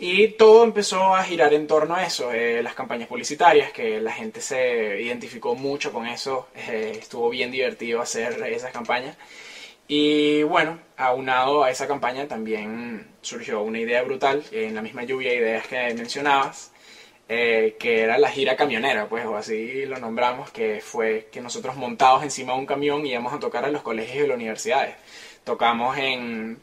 Y 0.00 0.28
todo 0.28 0.62
empezó 0.62 1.14
a 1.16 1.24
girar 1.24 1.52
en 1.54 1.66
torno 1.66 1.96
a 1.96 2.06
eso, 2.06 2.32
eh, 2.32 2.62
las 2.62 2.74
campañas 2.74 3.08
publicitarias, 3.08 3.72
que 3.72 4.00
la 4.00 4.12
gente 4.12 4.40
se 4.40 5.02
identificó 5.02 5.56
mucho 5.56 5.92
con 5.92 6.06
eso, 6.06 6.48
eh, 6.54 6.96
estuvo 7.00 7.28
bien 7.30 7.50
divertido 7.50 8.00
hacer 8.00 8.40
esas 8.52 8.72
campañas. 8.72 9.16
Y 9.88 10.42
bueno, 10.44 10.78
aunado 10.96 11.64
a 11.64 11.70
esa 11.70 11.88
campaña 11.88 12.28
también 12.28 13.08
surgió 13.22 13.62
una 13.62 13.80
idea 13.80 14.02
brutal, 14.02 14.44
en 14.52 14.74
la 14.74 14.82
misma 14.82 15.02
lluvia 15.02 15.30
de 15.30 15.36
ideas 15.38 15.66
que 15.66 15.76
mencionabas, 15.94 16.70
eh, 17.28 17.76
que 17.78 18.02
era 18.02 18.18
la 18.18 18.30
gira 18.30 18.56
camionera, 18.56 19.08
pues, 19.08 19.26
o 19.26 19.36
así 19.36 19.84
lo 19.84 19.98
nombramos, 19.98 20.50
que 20.50 20.80
fue 20.80 21.28
que 21.30 21.40
nosotros 21.40 21.76
montados 21.76 22.22
encima 22.22 22.54
de 22.54 22.60
un 22.60 22.66
camión 22.66 23.04
íbamos 23.04 23.34
a 23.34 23.38
tocar 23.38 23.64
a 23.64 23.70
los 23.70 23.82
colegios 23.82 24.24
y 24.24 24.28
las 24.28 24.36
universidades. 24.36 24.96
Tocamos 25.44 25.96
en 25.98 26.58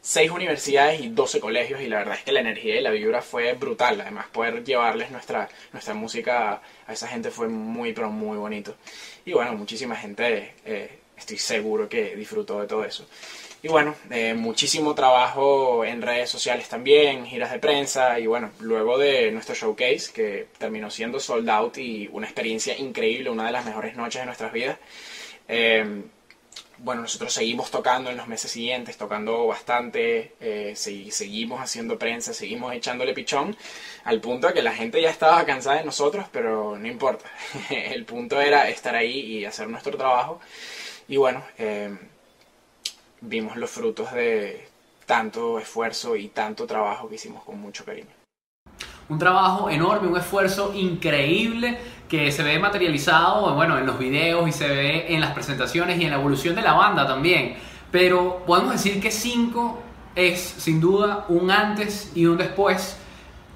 seis 0.00 0.30
universidades 0.30 1.00
y 1.00 1.08
12 1.08 1.40
colegios 1.40 1.80
y 1.80 1.86
la 1.88 1.98
verdad 1.98 2.14
es 2.14 2.24
que 2.24 2.32
la 2.32 2.40
energía 2.40 2.76
y 2.76 2.80
la 2.80 2.90
vibra 2.90 3.22
fue 3.22 3.52
brutal. 3.54 4.00
Además, 4.00 4.26
poder 4.32 4.64
llevarles 4.64 5.10
nuestra, 5.10 5.48
nuestra 5.72 5.94
música 5.94 6.62
a 6.86 6.92
esa 6.92 7.08
gente 7.08 7.30
fue 7.30 7.48
muy, 7.48 7.92
pero 7.92 8.10
muy 8.10 8.38
bonito. 8.38 8.76
Y 9.24 9.32
bueno, 9.32 9.54
muchísima 9.54 9.96
gente, 9.96 10.54
eh, 10.64 10.98
estoy 11.16 11.38
seguro 11.38 11.88
que 11.88 12.16
disfrutó 12.16 12.60
de 12.60 12.66
todo 12.66 12.84
eso. 12.84 13.06
Y 13.60 13.66
bueno, 13.68 13.96
eh, 14.10 14.34
muchísimo 14.34 14.94
trabajo 14.94 15.84
en 15.84 16.00
redes 16.00 16.30
sociales 16.30 16.68
también, 16.68 17.26
giras 17.26 17.50
de 17.50 17.58
prensa 17.58 18.20
y 18.20 18.26
bueno, 18.28 18.52
luego 18.60 18.98
de 18.98 19.32
nuestro 19.32 19.56
showcase 19.56 20.12
que 20.14 20.46
terminó 20.58 20.90
siendo 20.90 21.18
sold 21.18 21.50
out 21.50 21.76
y 21.78 22.08
una 22.12 22.26
experiencia 22.26 22.76
increíble, 22.78 23.30
una 23.30 23.46
de 23.46 23.52
las 23.52 23.64
mejores 23.64 23.96
noches 23.96 24.22
de 24.22 24.26
nuestras 24.26 24.52
vidas. 24.52 24.78
Eh, 25.48 26.02
bueno, 26.78 27.02
nosotros 27.02 27.32
seguimos 27.32 27.72
tocando 27.72 28.10
en 28.10 28.16
los 28.16 28.28
meses 28.28 28.52
siguientes, 28.52 28.96
tocando 28.96 29.48
bastante, 29.48 30.34
eh, 30.40 30.74
seguimos 30.76 31.60
haciendo 31.60 31.98
prensa, 31.98 32.32
seguimos 32.32 32.72
echándole 32.72 33.14
pichón, 33.14 33.56
al 34.04 34.20
punto 34.20 34.46
de 34.46 34.54
que 34.54 34.62
la 34.62 34.72
gente 34.72 35.02
ya 35.02 35.10
estaba 35.10 35.44
cansada 35.44 35.78
de 35.78 35.84
nosotros, 35.84 36.26
pero 36.30 36.78
no 36.78 36.86
importa. 36.86 37.28
El 37.70 38.04
punto 38.04 38.40
era 38.40 38.68
estar 38.68 38.94
ahí 38.94 39.18
y 39.18 39.44
hacer 39.44 39.68
nuestro 39.68 39.96
trabajo. 39.96 40.40
Y 41.08 41.16
bueno, 41.16 41.42
vimos 43.20 43.56
los 43.56 43.70
frutos 43.70 44.12
de 44.12 44.68
tanto 45.06 45.58
esfuerzo 45.58 46.16
y 46.16 46.28
tanto 46.28 46.66
trabajo 46.66 47.08
que 47.08 47.16
hicimos 47.16 47.42
con 47.44 47.60
mucho 47.60 47.84
cariño. 47.84 48.08
Un 49.08 49.18
trabajo 49.18 49.70
enorme, 49.70 50.08
un 50.08 50.18
esfuerzo 50.18 50.74
increíble 50.74 51.78
que 52.08 52.30
se 52.30 52.42
ve 52.42 52.58
materializado 52.58 53.54
bueno, 53.54 53.78
en 53.78 53.86
los 53.86 53.98
videos 53.98 54.46
y 54.48 54.52
se 54.52 54.68
ve 54.68 55.14
en 55.14 55.20
las 55.20 55.32
presentaciones 55.32 55.98
y 55.98 56.04
en 56.04 56.10
la 56.10 56.16
evolución 56.16 56.54
de 56.54 56.62
la 56.62 56.74
banda 56.74 57.06
también. 57.06 57.56
Pero 57.90 58.44
podemos 58.46 58.72
decir 58.72 59.00
que 59.00 59.10
5 59.10 59.82
es 60.14 60.40
sin 60.40 60.80
duda 60.80 61.24
un 61.28 61.50
antes 61.50 62.12
y 62.14 62.26
un 62.26 62.36
después 62.36 62.98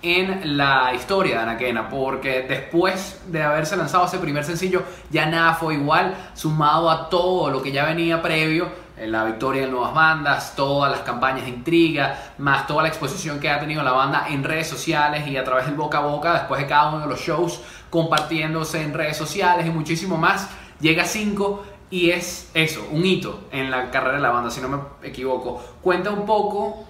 en 0.01 0.57
la 0.57 0.93
historia 0.95 1.37
de 1.37 1.43
Anaquena, 1.43 1.89
porque 1.89 2.43
después 2.43 3.21
de 3.29 3.43
haberse 3.43 3.77
lanzado 3.77 4.07
ese 4.07 4.19
primer 4.19 4.45
sencillo, 4.45 4.83
ya 5.11 5.27
nada 5.27 5.55
fue 5.55 5.75
igual, 5.75 6.15
sumado 6.35 6.91
a 6.91 7.09
todo 7.09 7.51
lo 7.51 7.63
que 7.63 7.71
ya 7.71 7.85
venía 7.85 8.21
previo, 8.21 8.69
la 9.07 9.25
victoria 9.25 9.63
de 9.63 9.71
nuevas 9.71 9.95
bandas, 9.95 10.55
todas 10.55 10.91
las 10.91 11.01
campañas 11.01 11.45
de 11.45 11.51
intriga, 11.51 12.33
más 12.39 12.67
toda 12.67 12.83
la 12.83 12.89
exposición 12.89 13.41
que 13.41 13.51
ha 13.51 13.59
tenido 13.59 13.83
la 13.83 13.93
banda 13.93 14.27
en 14.29 14.45
redes 14.45 14.69
sociales 14.69 15.27
y 15.27 15.37
a 15.37 15.45
través 15.45 15.67
del 15.67 15.75
boca 15.75 15.99
a 15.99 16.03
boca, 16.03 16.33
después 16.35 16.61
de 16.61 16.67
cada 16.67 16.91
uno 16.91 17.01
de 17.01 17.07
los 17.07 17.21
shows, 17.21 17.61
compartiéndose 17.91 18.83
en 18.83 18.95
redes 18.95 19.17
sociales 19.17 19.67
y 19.67 19.71
muchísimo 19.71 20.17
más, 20.17 20.49
llega 20.81 21.03
a 21.03 21.07
5 21.07 21.65
y 21.91 22.11
es 22.11 22.51
eso, 22.55 22.87
un 22.91 23.05
hito 23.05 23.41
en 23.51 23.71
la 23.71 23.91
carrera 23.91 24.17
de 24.17 24.23
la 24.23 24.31
banda, 24.31 24.51
si 24.51 24.61
no 24.61 24.69
me 24.69 25.09
equivoco. 25.09 25.63
Cuenta 25.83 26.11
un 26.11 26.25
poco 26.25 26.85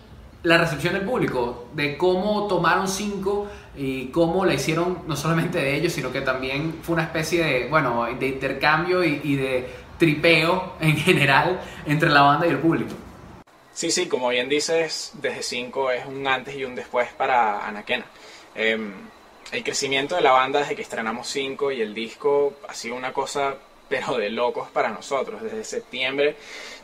la 0.45 0.59
recepción 0.59 0.95
del 0.95 1.05
público, 1.05 1.69
de 1.75 1.97
cómo 1.97 2.47
tomaron 2.47 2.89
5 2.89 3.47
y 3.77 4.07
cómo 4.07 4.45
la 4.45 4.55
hicieron 4.55 4.99
no 5.07 5.17
solamente 5.17 5.59
de 5.59 5.77
ellos, 5.77 5.93
sino 5.93 6.13
que 6.13 6.21
también 6.21 6.79
fue 6.83 6.95
una 6.95 7.05
especie 7.05 7.45
de, 7.45 7.69
bueno, 7.69 8.07
de 8.19 8.29
intercambio 8.29 9.03
y 9.05 9.37
de 9.37 9.82
tripeo 10.03 10.75
en 10.81 10.97
general 10.97 11.61
entre 11.87 12.11
la 12.11 12.23
banda 12.23 12.45
y 12.49 12.51
el 12.51 12.59
público. 12.59 12.93
Sí, 13.73 13.93
sí, 13.93 14.09
como 14.09 14.31
bien 14.31 14.49
dices, 14.49 15.13
desde 15.15 15.45
5 15.45 15.93
es 15.93 16.07
un 16.07 16.27
antes 16.27 16.57
y 16.57 16.65
un 16.65 16.75
después 16.75 17.09
para 17.13 17.65
Anaquena. 17.69 18.05
Em, 18.57 18.93
el 19.53 19.63
crecimiento 19.63 20.17
de 20.17 20.23
la 20.23 20.33
banda 20.33 20.59
desde 20.59 20.75
que 20.75 20.83
estrenamos 20.83 21.29
5 21.29 21.71
y 21.71 21.83
el 21.83 21.95
disco 21.95 22.55
ha 22.69 22.75
sido 22.75 22.97
una 22.97 23.13
cosa, 23.13 23.55
pero 23.89 24.17
de 24.17 24.29
locos 24.31 24.69
para 24.71 24.89
nosotros. 24.89 25.41
Desde 25.41 25.63
septiembre 25.63 26.35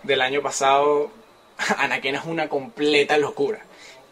del 0.04 0.20
año 0.20 0.40
pasado, 0.40 1.10
Anaquena 1.78 2.20
es 2.20 2.24
una 2.24 2.48
completa 2.48 3.18
locura. 3.18 3.58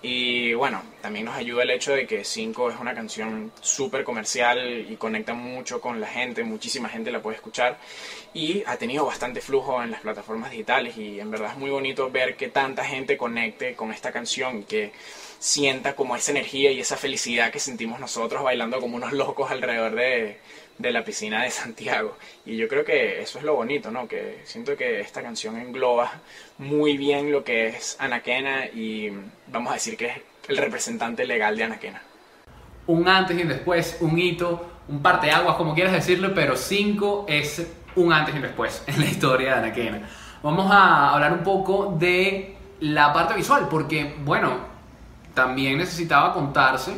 Y 0.09 0.55
bueno, 0.55 0.85
también 1.03 1.25
nos 1.25 1.35
ayuda 1.35 1.65
el 1.65 1.71
hecho 1.71 1.91
de 1.91 2.07
que 2.07 2.23
5 2.23 2.71
es 2.71 2.79
una 2.79 2.95
canción 2.95 3.51
súper 3.61 4.05
comercial 4.05 4.87
y 4.89 4.95
conecta 4.95 5.35
mucho 5.35 5.81
con 5.81 6.01
la 6.01 6.07
gente, 6.07 6.45
muchísima 6.45 6.89
gente 6.89 7.11
la 7.11 7.21
puede 7.21 7.35
escuchar. 7.35 7.77
Y 8.33 8.63
ha 8.67 8.77
tenido 8.77 9.05
bastante 9.05 9.41
flujo 9.41 9.83
en 9.83 9.91
las 9.91 10.03
plataformas 10.03 10.53
digitales 10.53 10.97
y 10.97 11.19
en 11.19 11.33
verdad 11.33 11.51
es 11.51 11.59
muy 11.59 11.71
bonito 11.71 12.09
ver 12.09 12.37
que 12.37 12.47
tanta 12.47 12.85
gente 12.85 13.17
conecte 13.17 13.75
con 13.75 13.91
esta 13.91 14.13
canción 14.13 14.61
y 14.61 14.63
que 14.63 14.93
sienta 15.41 15.97
como 15.97 16.15
esa 16.15 16.31
energía 16.31 16.71
y 16.71 16.79
esa 16.79 16.97
felicidad 16.97 17.51
que 17.51 17.59
sentimos 17.59 17.99
nosotros 17.99 18.45
bailando 18.45 18.79
como 18.79 18.95
unos 18.95 19.13
locos 19.13 19.51
alrededor 19.51 19.97
de, 19.97 20.39
de 20.79 20.93
la 20.93 21.05
piscina 21.05 21.43
de 21.43 21.51
Santiago. 21.51 22.17
Y 22.45 22.57
yo 22.57 22.69
creo 22.69 22.85
que 22.85 23.21
eso 23.21 23.39
es 23.39 23.45
lo 23.45 23.55
bonito, 23.55 23.91
¿no? 23.91 24.07
Que 24.07 24.41
siento 24.45 24.77
que 24.77 25.01
esta 25.01 25.23
canción 25.23 25.57
engloba 25.57 26.11
muy 26.59 26.97
bien 26.97 27.33
lo 27.33 27.45
que 27.45 27.69
es 27.69 27.97
Anaquena 27.99 28.67
y 28.67 29.11
vamos 29.49 29.71
a 29.71 29.75
decir 29.75 29.97
que 29.97 30.07
es 30.07 30.15
el 30.49 30.57
representante 30.59 31.27
legal 31.27 31.57
de 31.57 31.65
Anaquena. 31.65 32.03
Un 32.87 33.09
antes 33.09 33.37
y 33.39 33.43
un 33.43 33.49
después, 33.49 33.99
un 34.01 34.19
hito, 34.19 34.71
un 34.89 35.03
parteaguas, 35.03 35.57
como 35.57 35.75
quieras 35.75 35.93
decirlo, 35.93 36.33
pero 36.35 36.57
5 36.57 37.27
es 37.29 37.67
un 37.97 38.13
antes 38.13 38.35
y 38.35 38.39
un 38.39 38.43
después 38.43 38.83
en 38.87 39.01
la 39.01 39.07
historia 39.07 39.55
de 39.55 39.67
Anaquena. 39.67 40.09
Vamos 40.43 40.71
a 40.71 41.15
hablar 41.15 41.33
un 41.33 41.43
poco 41.43 41.97
de 41.99 42.57
la 42.81 43.13
parte 43.13 43.35
visual, 43.35 43.67
porque, 43.69 44.15
bueno, 44.25 44.59
también 45.35 45.79
necesitaba 45.79 46.33
contarse 46.33 46.93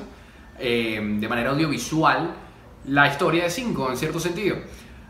eh, 0.59 1.01
de 1.01 1.29
manera 1.29 1.51
audiovisual 1.51 2.35
la 2.89 3.09
historia 3.09 3.45
de 3.45 3.51
5 3.51 3.91
en 3.91 3.97
cierto 3.97 4.21
sentido. 4.21 4.57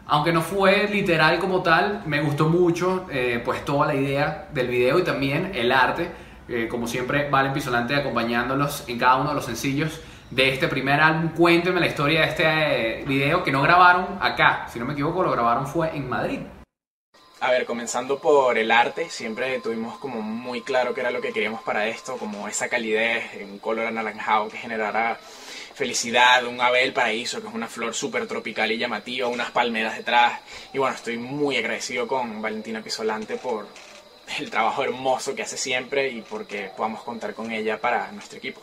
Aunque 0.06 0.32
no 0.32 0.40
fue 0.40 0.88
literal 0.88 1.38
como 1.38 1.62
tal, 1.62 2.02
me 2.06 2.20
gustó 2.22 2.48
mucho 2.48 3.06
eh, 3.10 3.42
pues 3.44 3.64
toda 3.64 3.86
la 3.86 3.94
idea 3.94 4.48
del 4.52 4.68
video 4.68 4.98
y 4.98 5.04
también 5.04 5.52
el 5.54 5.70
arte. 5.70 6.10
Eh, 6.48 6.66
como 6.68 6.86
siempre, 6.86 7.28
Valen 7.28 7.52
Pisolante 7.52 7.94
acompañándolos 7.94 8.84
en 8.88 8.98
cada 8.98 9.16
uno 9.16 9.30
de 9.30 9.34
los 9.34 9.44
sencillos. 9.44 10.00
de 10.30 10.52
este 10.52 10.68
primer 10.68 11.00
álbum. 11.00 11.30
Cuéntenme 11.30 11.80
la 11.80 11.86
historia 11.86 12.20
de 12.20 12.26
este 12.26 12.44
eh, 12.44 13.04
video 13.06 13.42
que 13.42 13.50
no 13.50 13.62
grabaron 13.62 14.18
acá, 14.20 14.66
si 14.70 14.78
no 14.78 14.84
me 14.84 14.92
equivoco, 14.92 15.22
lo 15.22 15.30
grabaron 15.30 15.66
fue 15.66 15.96
en 15.96 16.06
Madrid. 16.06 16.40
A 17.40 17.50
ver, 17.50 17.64
comenzando 17.64 18.18
por 18.18 18.58
el 18.58 18.70
arte, 18.70 19.08
siempre 19.08 19.60
tuvimos 19.60 19.96
como 19.98 20.20
muy 20.20 20.60
claro 20.60 20.92
qué 20.92 21.00
era 21.00 21.10
lo 21.10 21.20
que 21.20 21.32
queríamos 21.32 21.62
para 21.62 21.86
esto, 21.86 22.16
como 22.18 22.48
esa 22.48 22.68
calidez, 22.68 23.24
un 23.42 23.58
color 23.58 23.86
anaranjado 23.86 24.48
que 24.48 24.56
generara 24.56 25.18
felicidad, 25.78 26.44
un 26.44 26.60
abel 26.60 26.92
paraíso, 26.92 27.40
que 27.40 27.46
es 27.46 27.54
una 27.54 27.68
flor 27.68 27.94
súper 27.94 28.26
tropical 28.26 28.72
y 28.72 28.78
llamativa, 28.78 29.28
unas 29.28 29.52
palmeras 29.52 29.96
detrás. 29.96 30.40
Y 30.72 30.78
bueno, 30.78 30.96
estoy 30.96 31.18
muy 31.18 31.56
agradecido 31.56 32.08
con 32.08 32.42
Valentina 32.42 32.82
Pisolante 32.82 33.36
por 33.36 33.68
el 34.40 34.50
trabajo 34.50 34.82
hermoso 34.82 35.36
que 35.36 35.42
hace 35.42 35.56
siempre 35.56 36.08
y 36.08 36.22
porque 36.22 36.72
podamos 36.76 37.04
contar 37.04 37.32
con 37.32 37.52
ella 37.52 37.80
para 37.80 38.10
nuestro 38.10 38.38
equipo. 38.38 38.60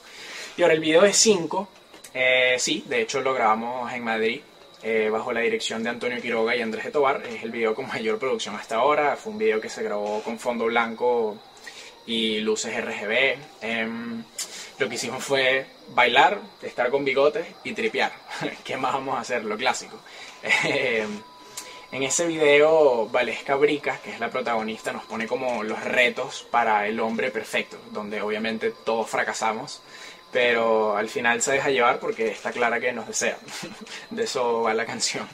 Y 0.57 0.61
ahora 0.61 0.73
el 0.73 0.81
video 0.81 1.05
es 1.05 1.15
5, 1.15 1.69
eh, 2.13 2.55
sí, 2.59 2.83
de 2.85 3.01
hecho 3.01 3.21
lo 3.21 3.33
grabamos 3.33 3.91
en 3.93 4.03
Madrid 4.03 4.41
eh, 4.83 5.09
bajo 5.09 5.31
la 5.31 5.39
dirección 5.39 5.83
de 5.83 5.91
Antonio 5.91 6.21
Quiroga 6.21 6.53
y 6.53 6.61
Andrés 6.61 6.85
Etobar. 6.85 7.23
Es 7.25 7.43
el 7.43 7.51
video 7.51 7.73
con 7.73 7.87
mayor 7.87 8.19
producción 8.19 8.55
hasta 8.55 8.75
ahora. 8.75 9.15
Fue 9.15 9.31
un 9.31 9.39
video 9.39 9.61
que 9.61 9.69
se 9.69 9.83
grabó 9.83 10.21
con 10.21 10.37
fondo 10.37 10.65
blanco 10.65 11.37
y 12.05 12.39
luces 12.39 12.75
RGB. 12.75 13.37
Em, 13.61 14.23
lo 14.77 14.89
que 14.89 14.95
hicimos 14.95 15.23
fue 15.23 15.65
bailar, 15.89 16.39
estar 16.61 16.89
con 16.89 17.05
bigotes 17.05 17.45
y 17.63 17.73
tripear. 17.73 18.11
¿Qué 18.63 18.77
más 18.77 18.93
vamos 18.93 19.17
a 19.17 19.21
hacer? 19.21 19.43
Lo 19.43 19.57
clásico. 19.57 19.99
Em, 20.63 21.21
en 21.91 22.03
ese 22.03 22.27
video, 22.27 23.07
Valesca 23.07 23.55
Brica, 23.55 23.99
que 24.03 24.11
es 24.11 24.19
la 24.19 24.29
protagonista, 24.29 24.91
nos 24.91 25.05
pone 25.05 25.27
como 25.27 25.63
los 25.63 25.83
retos 25.83 26.45
para 26.51 26.87
el 26.87 26.99
hombre 26.99 27.31
perfecto, 27.31 27.77
donde 27.91 28.21
obviamente 28.21 28.71
todos 28.71 29.09
fracasamos 29.09 29.81
pero 30.35 30.97
al 30.97 31.07
final 31.07 31.41
se 31.41 31.53
deja 31.53 31.69
llevar 31.69 31.97
porque 31.97 32.27
está 32.27 32.51
clara 32.51 32.81
que 32.81 32.91
nos 32.91 33.07
desea. 33.07 33.37
De 34.09 34.23
eso 34.23 34.63
va 34.63 34.73
la 34.73 34.85
canción. 34.85 35.25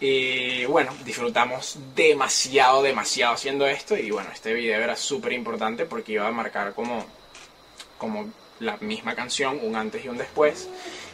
Y 0.00 0.64
bueno, 0.64 0.94
disfrutamos 1.04 1.76
demasiado, 1.94 2.82
demasiado 2.82 3.34
haciendo 3.34 3.66
esto 3.66 3.98
y 3.98 4.10
bueno, 4.10 4.30
este 4.32 4.54
video 4.54 4.80
era 4.80 4.96
súper 4.96 5.34
importante 5.34 5.84
porque 5.84 6.12
iba 6.12 6.26
a 6.26 6.32
marcar 6.32 6.72
como, 6.72 7.04
como 7.98 8.32
la 8.60 8.76
misma 8.78 9.14
canción, 9.14 9.58
un 9.62 9.74
antes 9.76 10.04
y 10.04 10.08
un 10.08 10.18
después. 10.18 10.68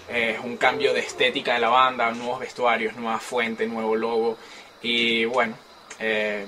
Es 0.09 0.39
un 0.41 0.57
cambio 0.57 0.93
de 0.93 1.01
estética 1.01 1.55
de 1.55 1.61
la 1.61 1.69
banda, 1.69 2.11
nuevos 2.13 2.41
vestuarios, 2.41 2.95
nueva 2.97 3.19
fuente, 3.19 3.67
nuevo 3.67 3.97
logo. 3.97 4.37
Y 4.83 5.25
bueno, 5.25 5.57
eh, 5.99 6.47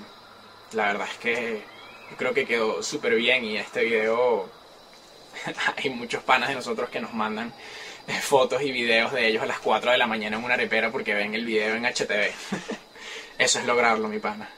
la 0.73 0.87
verdad 0.87 1.09
es 1.11 1.19
que 1.19 1.63
creo 2.17 2.35
que 2.35 2.47
quedó 2.47 2.83
súper 2.83 3.15
bien 3.15 3.45
y 3.45 3.57
este 3.57 3.85
video 3.85 4.49
hay 5.77 5.91
muchos 5.91 6.23
panas 6.23 6.49
de 6.49 6.55
nosotros 6.55 6.89
que 6.91 7.01
nos 7.01 7.15
mandan 7.15 7.53
eh, 8.07 8.13
fotos 8.21 8.63
y 8.63 8.73
videos 8.73 9.13
de 9.13 9.27
ellos 9.27 9.43
a 9.43 9.47
las 9.47 9.59
4 9.59 9.93
de 9.93 9.99
la 9.99 10.07
mañana 10.07 10.37
en 10.37 10.45
una 10.45 10.55
arepera 10.55 10.91
porque 10.91 11.15
ven 11.15 11.35
el 11.35 11.45
video 11.45 11.75
en 11.75 11.85
HTV. 11.85 12.33
Eso 13.39 13.59
es 13.61 13.67
lograrlo, 13.67 14.09
mi 14.09 14.19
pana. 14.19 14.49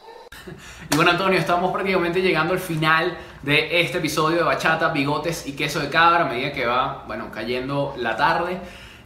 Y 0.92 0.96
bueno, 0.96 1.12
Antonio, 1.12 1.38
estamos 1.38 1.72
prácticamente 1.72 2.20
llegando 2.20 2.52
al 2.52 2.60
final 2.60 3.16
de 3.42 3.80
este 3.80 3.98
episodio 3.98 4.38
de 4.38 4.42
Bachata, 4.42 4.88
Bigotes 4.88 5.46
y 5.46 5.52
Queso 5.52 5.80
de 5.80 5.88
Cabra 5.88 6.26
a 6.26 6.28
medida 6.28 6.52
que 6.52 6.66
va, 6.66 7.04
bueno, 7.06 7.30
cayendo 7.30 7.94
la 7.98 8.16
tarde. 8.16 8.58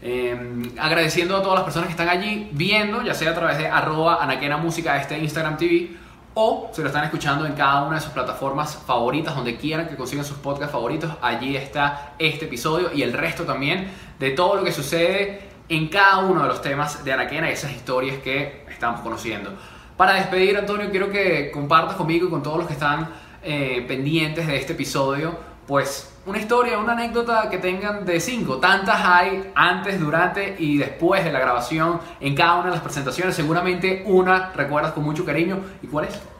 Em, 0.03 0.71
agradeciendo 0.79 1.37
a 1.37 1.43
todas 1.43 1.57
las 1.57 1.65
personas 1.65 1.87
que 1.87 1.93
están 1.93 2.09
allí 2.09 2.51
viendo, 2.53 3.03
ya 3.03 3.15
sea 3.15 3.31
a 3.31 3.35
través 3.35 3.59
de 3.59 3.67
arroba 3.67 4.23
anaquena 4.23 4.59
música, 4.59 5.01
este 5.01 5.19
Instagram 5.19 5.57
TV, 5.57 5.97
o 6.35 6.71
se 6.75 6.83
lo 6.83 6.89
están 6.89 7.05
escuchando 7.05 7.47
en 7.47 7.55
cada 7.55 7.85
una 7.85 7.97
de 7.97 8.03
sus 8.03 8.13
plataformas 8.13 8.77
favoritas, 8.87 9.35
donde 9.35 9.57
quieran 9.57 9.89
que 9.89 9.97
consigan 9.97 10.25
sus 10.25 10.37
podcasts 10.39 10.73
favoritos. 10.73 11.11
Allí 11.23 11.57
está 11.57 12.15
este 12.19 12.47
episodio 12.47 12.93
y 12.93 13.03
el 13.03 13.13
resto 13.13 13.45
también 13.45 13.91
de 14.19 14.31
todo 14.31 14.57
lo 14.57 14.65
que 14.65 14.73
sucede 14.73 15.49
en 15.69 15.89
cada 15.89 16.19
uno 16.19 16.43
de 16.43 16.49
los 16.49 16.61
temas 16.61 17.05
de 17.05 17.13
Araquena 17.13 17.49
y 17.49 17.53
esas 17.53 17.73
historias 17.73 18.19
que 18.19 18.67
estamos 18.69 19.01
conociendo. 19.01 19.53
Para 19.97 20.15
despedir, 20.15 20.57
Antonio, 20.57 20.91
quiero 20.91 21.11
que 21.11 21.51
compartas 21.53 21.95
conmigo 21.95 22.27
y 22.27 22.31
con 22.31 22.43
todos 22.43 22.59
los 22.59 22.67
que 22.67 22.73
están 22.73 23.09
eh, 23.43 23.85
pendientes 23.87 24.47
de 24.47 24.57
este 24.57 24.73
episodio, 24.73 25.39
pues 25.67 26.13
una 26.27 26.39
historia, 26.39 26.79
una 26.79 26.95
anécdota 26.95 27.49
que 27.49 27.59
tengan 27.59 28.05
de 28.05 28.19
cinco. 28.19 28.57
Tantas 28.57 29.01
hay 29.05 29.53
antes, 29.55 30.01
durante 30.01 30.57
y 30.59 30.79
después 30.79 31.23
de 31.23 31.31
la 31.31 31.39
grabación 31.39 32.01
en 32.21 32.35
cada 32.35 32.55
una 32.55 32.67
de 32.67 32.71
las 32.73 32.81
presentaciones. 32.81 33.37
Seguramente 33.37 34.03
una 34.07 34.51
recuerdas 34.53 34.93
con 34.93 35.05
mucho 35.05 35.25
cariño. 35.25 35.61
¿Y 35.81 35.87
cuál 35.87 36.07
es? 36.07 36.34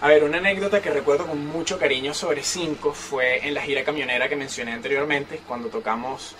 A 0.00 0.06
ver, 0.06 0.22
una 0.22 0.38
anécdota 0.38 0.80
que 0.80 0.90
recuerdo 0.90 1.26
con 1.26 1.44
mucho 1.44 1.76
cariño 1.76 2.14
sobre 2.14 2.44
cinco 2.44 2.92
fue 2.92 3.44
en 3.48 3.52
la 3.52 3.62
gira 3.62 3.82
camionera 3.82 4.28
que 4.28 4.36
mencioné 4.36 4.72
anteriormente, 4.72 5.40
cuando 5.44 5.70
tocamos 5.70 6.36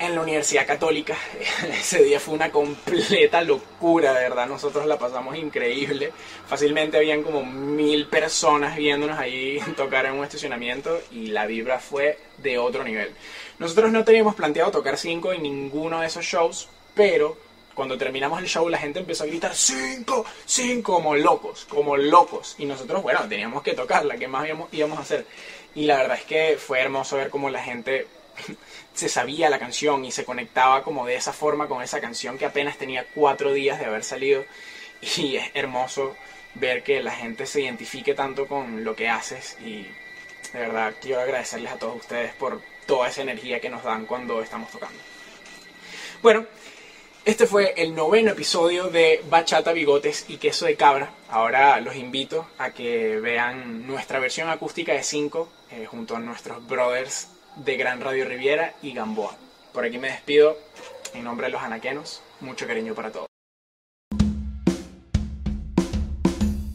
en 0.00 0.16
la 0.16 0.22
Universidad 0.22 0.66
Católica. 0.66 1.16
Ese 1.70 2.02
día 2.02 2.18
fue 2.18 2.34
una 2.34 2.50
completa 2.50 3.42
locura, 3.42 4.12
de 4.12 4.28
verdad. 4.28 4.48
Nosotros 4.48 4.86
la 4.86 4.98
pasamos 4.98 5.36
increíble. 5.36 6.12
Fácilmente 6.48 6.96
habían 6.96 7.22
como 7.22 7.44
mil 7.44 8.08
personas 8.08 8.76
viéndonos 8.76 9.20
ahí 9.20 9.60
tocar 9.76 10.06
en 10.06 10.14
un 10.14 10.24
estacionamiento 10.24 11.00
y 11.12 11.28
la 11.28 11.46
vibra 11.46 11.78
fue 11.78 12.18
de 12.38 12.58
otro 12.58 12.82
nivel. 12.82 13.12
Nosotros 13.60 13.92
no 13.92 14.04
teníamos 14.04 14.34
planteado 14.34 14.72
tocar 14.72 14.98
cinco 14.98 15.32
en 15.32 15.44
ninguno 15.44 16.00
de 16.00 16.08
esos 16.08 16.24
shows, 16.24 16.68
pero 16.96 17.38
cuando 17.76 17.98
terminamos 17.98 18.40
el 18.40 18.48
show 18.48 18.68
la 18.68 18.78
gente 18.78 19.00
empezó 19.00 19.24
a 19.24 19.26
gritar 19.26 19.54
cinco, 19.54 20.24
cinco, 20.46 20.94
como 20.94 21.14
locos, 21.14 21.66
como 21.66 21.96
locos. 21.96 22.56
Y 22.58 22.64
nosotros, 22.64 23.02
bueno, 23.02 23.20
teníamos 23.28 23.62
que 23.62 23.74
tocarla, 23.74 24.16
¿qué 24.16 24.26
más 24.26 24.48
íbamos 24.72 24.98
a 24.98 25.02
hacer? 25.02 25.26
Y 25.74 25.84
la 25.84 25.98
verdad 25.98 26.16
es 26.18 26.24
que 26.24 26.56
fue 26.58 26.80
hermoso 26.80 27.18
ver 27.18 27.28
cómo 27.28 27.50
la 27.50 27.62
gente 27.62 28.06
se 28.94 29.10
sabía 29.10 29.50
la 29.50 29.58
canción 29.58 30.06
y 30.06 30.10
se 30.10 30.24
conectaba 30.24 30.82
como 30.82 31.06
de 31.06 31.16
esa 31.16 31.34
forma 31.34 31.68
con 31.68 31.82
esa 31.82 32.00
canción 32.00 32.38
que 32.38 32.46
apenas 32.46 32.78
tenía 32.78 33.06
cuatro 33.14 33.52
días 33.52 33.78
de 33.78 33.84
haber 33.84 34.02
salido 34.02 34.44
y 35.18 35.36
es 35.36 35.50
hermoso 35.52 36.16
ver 36.54 36.82
que 36.82 37.02
la 37.02 37.12
gente 37.12 37.44
se 37.44 37.60
identifique 37.60 38.14
tanto 38.14 38.46
con 38.46 38.84
lo 38.84 38.96
que 38.96 39.10
haces 39.10 39.58
y 39.60 39.82
de 40.52 40.58
verdad 40.58 40.94
quiero 40.98 41.20
agradecerles 41.20 41.72
a 41.72 41.78
todos 41.78 41.96
ustedes 41.96 42.32
por 42.32 42.62
toda 42.86 43.08
esa 43.08 43.20
energía 43.20 43.60
que 43.60 43.68
nos 43.68 43.84
dan 43.84 44.06
cuando 44.06 44.40
estamos 44.40 44.70
tocando. 44.70 44.98
Bueno, 46.22 46.46
este 47.26 47.48
fue 47.48 47.74
el 47.76 47.92
noveno 47.96 48.30
episodio 48.30 48.88
de 48.88 49.20
Bachata, 49.28 49.72
Bigotes 49.72 50.26
y 50.28 50.36
Queso 50.36 50.64
de 50.64 50.76
Cabra. 50.76 51.10
Ahora 51.28 51.80
los 51.80 51.96
invito 51.96 52.46
a 52.56 52.70
que 52.70 53.18
vean 53.18 53.84
nuestra 53.84 54.20
versión 54.20 54.48
acústica 54.48 54.92
de 54.92 55.02
5 55.02 55.48
eh, 55.72 55.86
junto 55.86 56.14
a 56.14 56.20
nuestros 56.20 56.64
brothers 56.68 57.28
de 57.56 57.76
Gran 57.76 58.00
Radio 58.00 58.26
Riviera 58.26 58.74
y 58.80 58.92
Gamboa. 58.92 59.34
Por 59.72 59.84
aquí 59.84 59.98
me 59.98 60.08
despido 60.08 60.56
en 61.14 61.24
nombre 61.24 61.48
de 61.48 61.52
los 61.54 61.62
anaquenos. 61.62 62.22
Mucho 62.38 62.64
cariño 62.64 62.94
para 62.94 63.10
todos. 63.10 63.35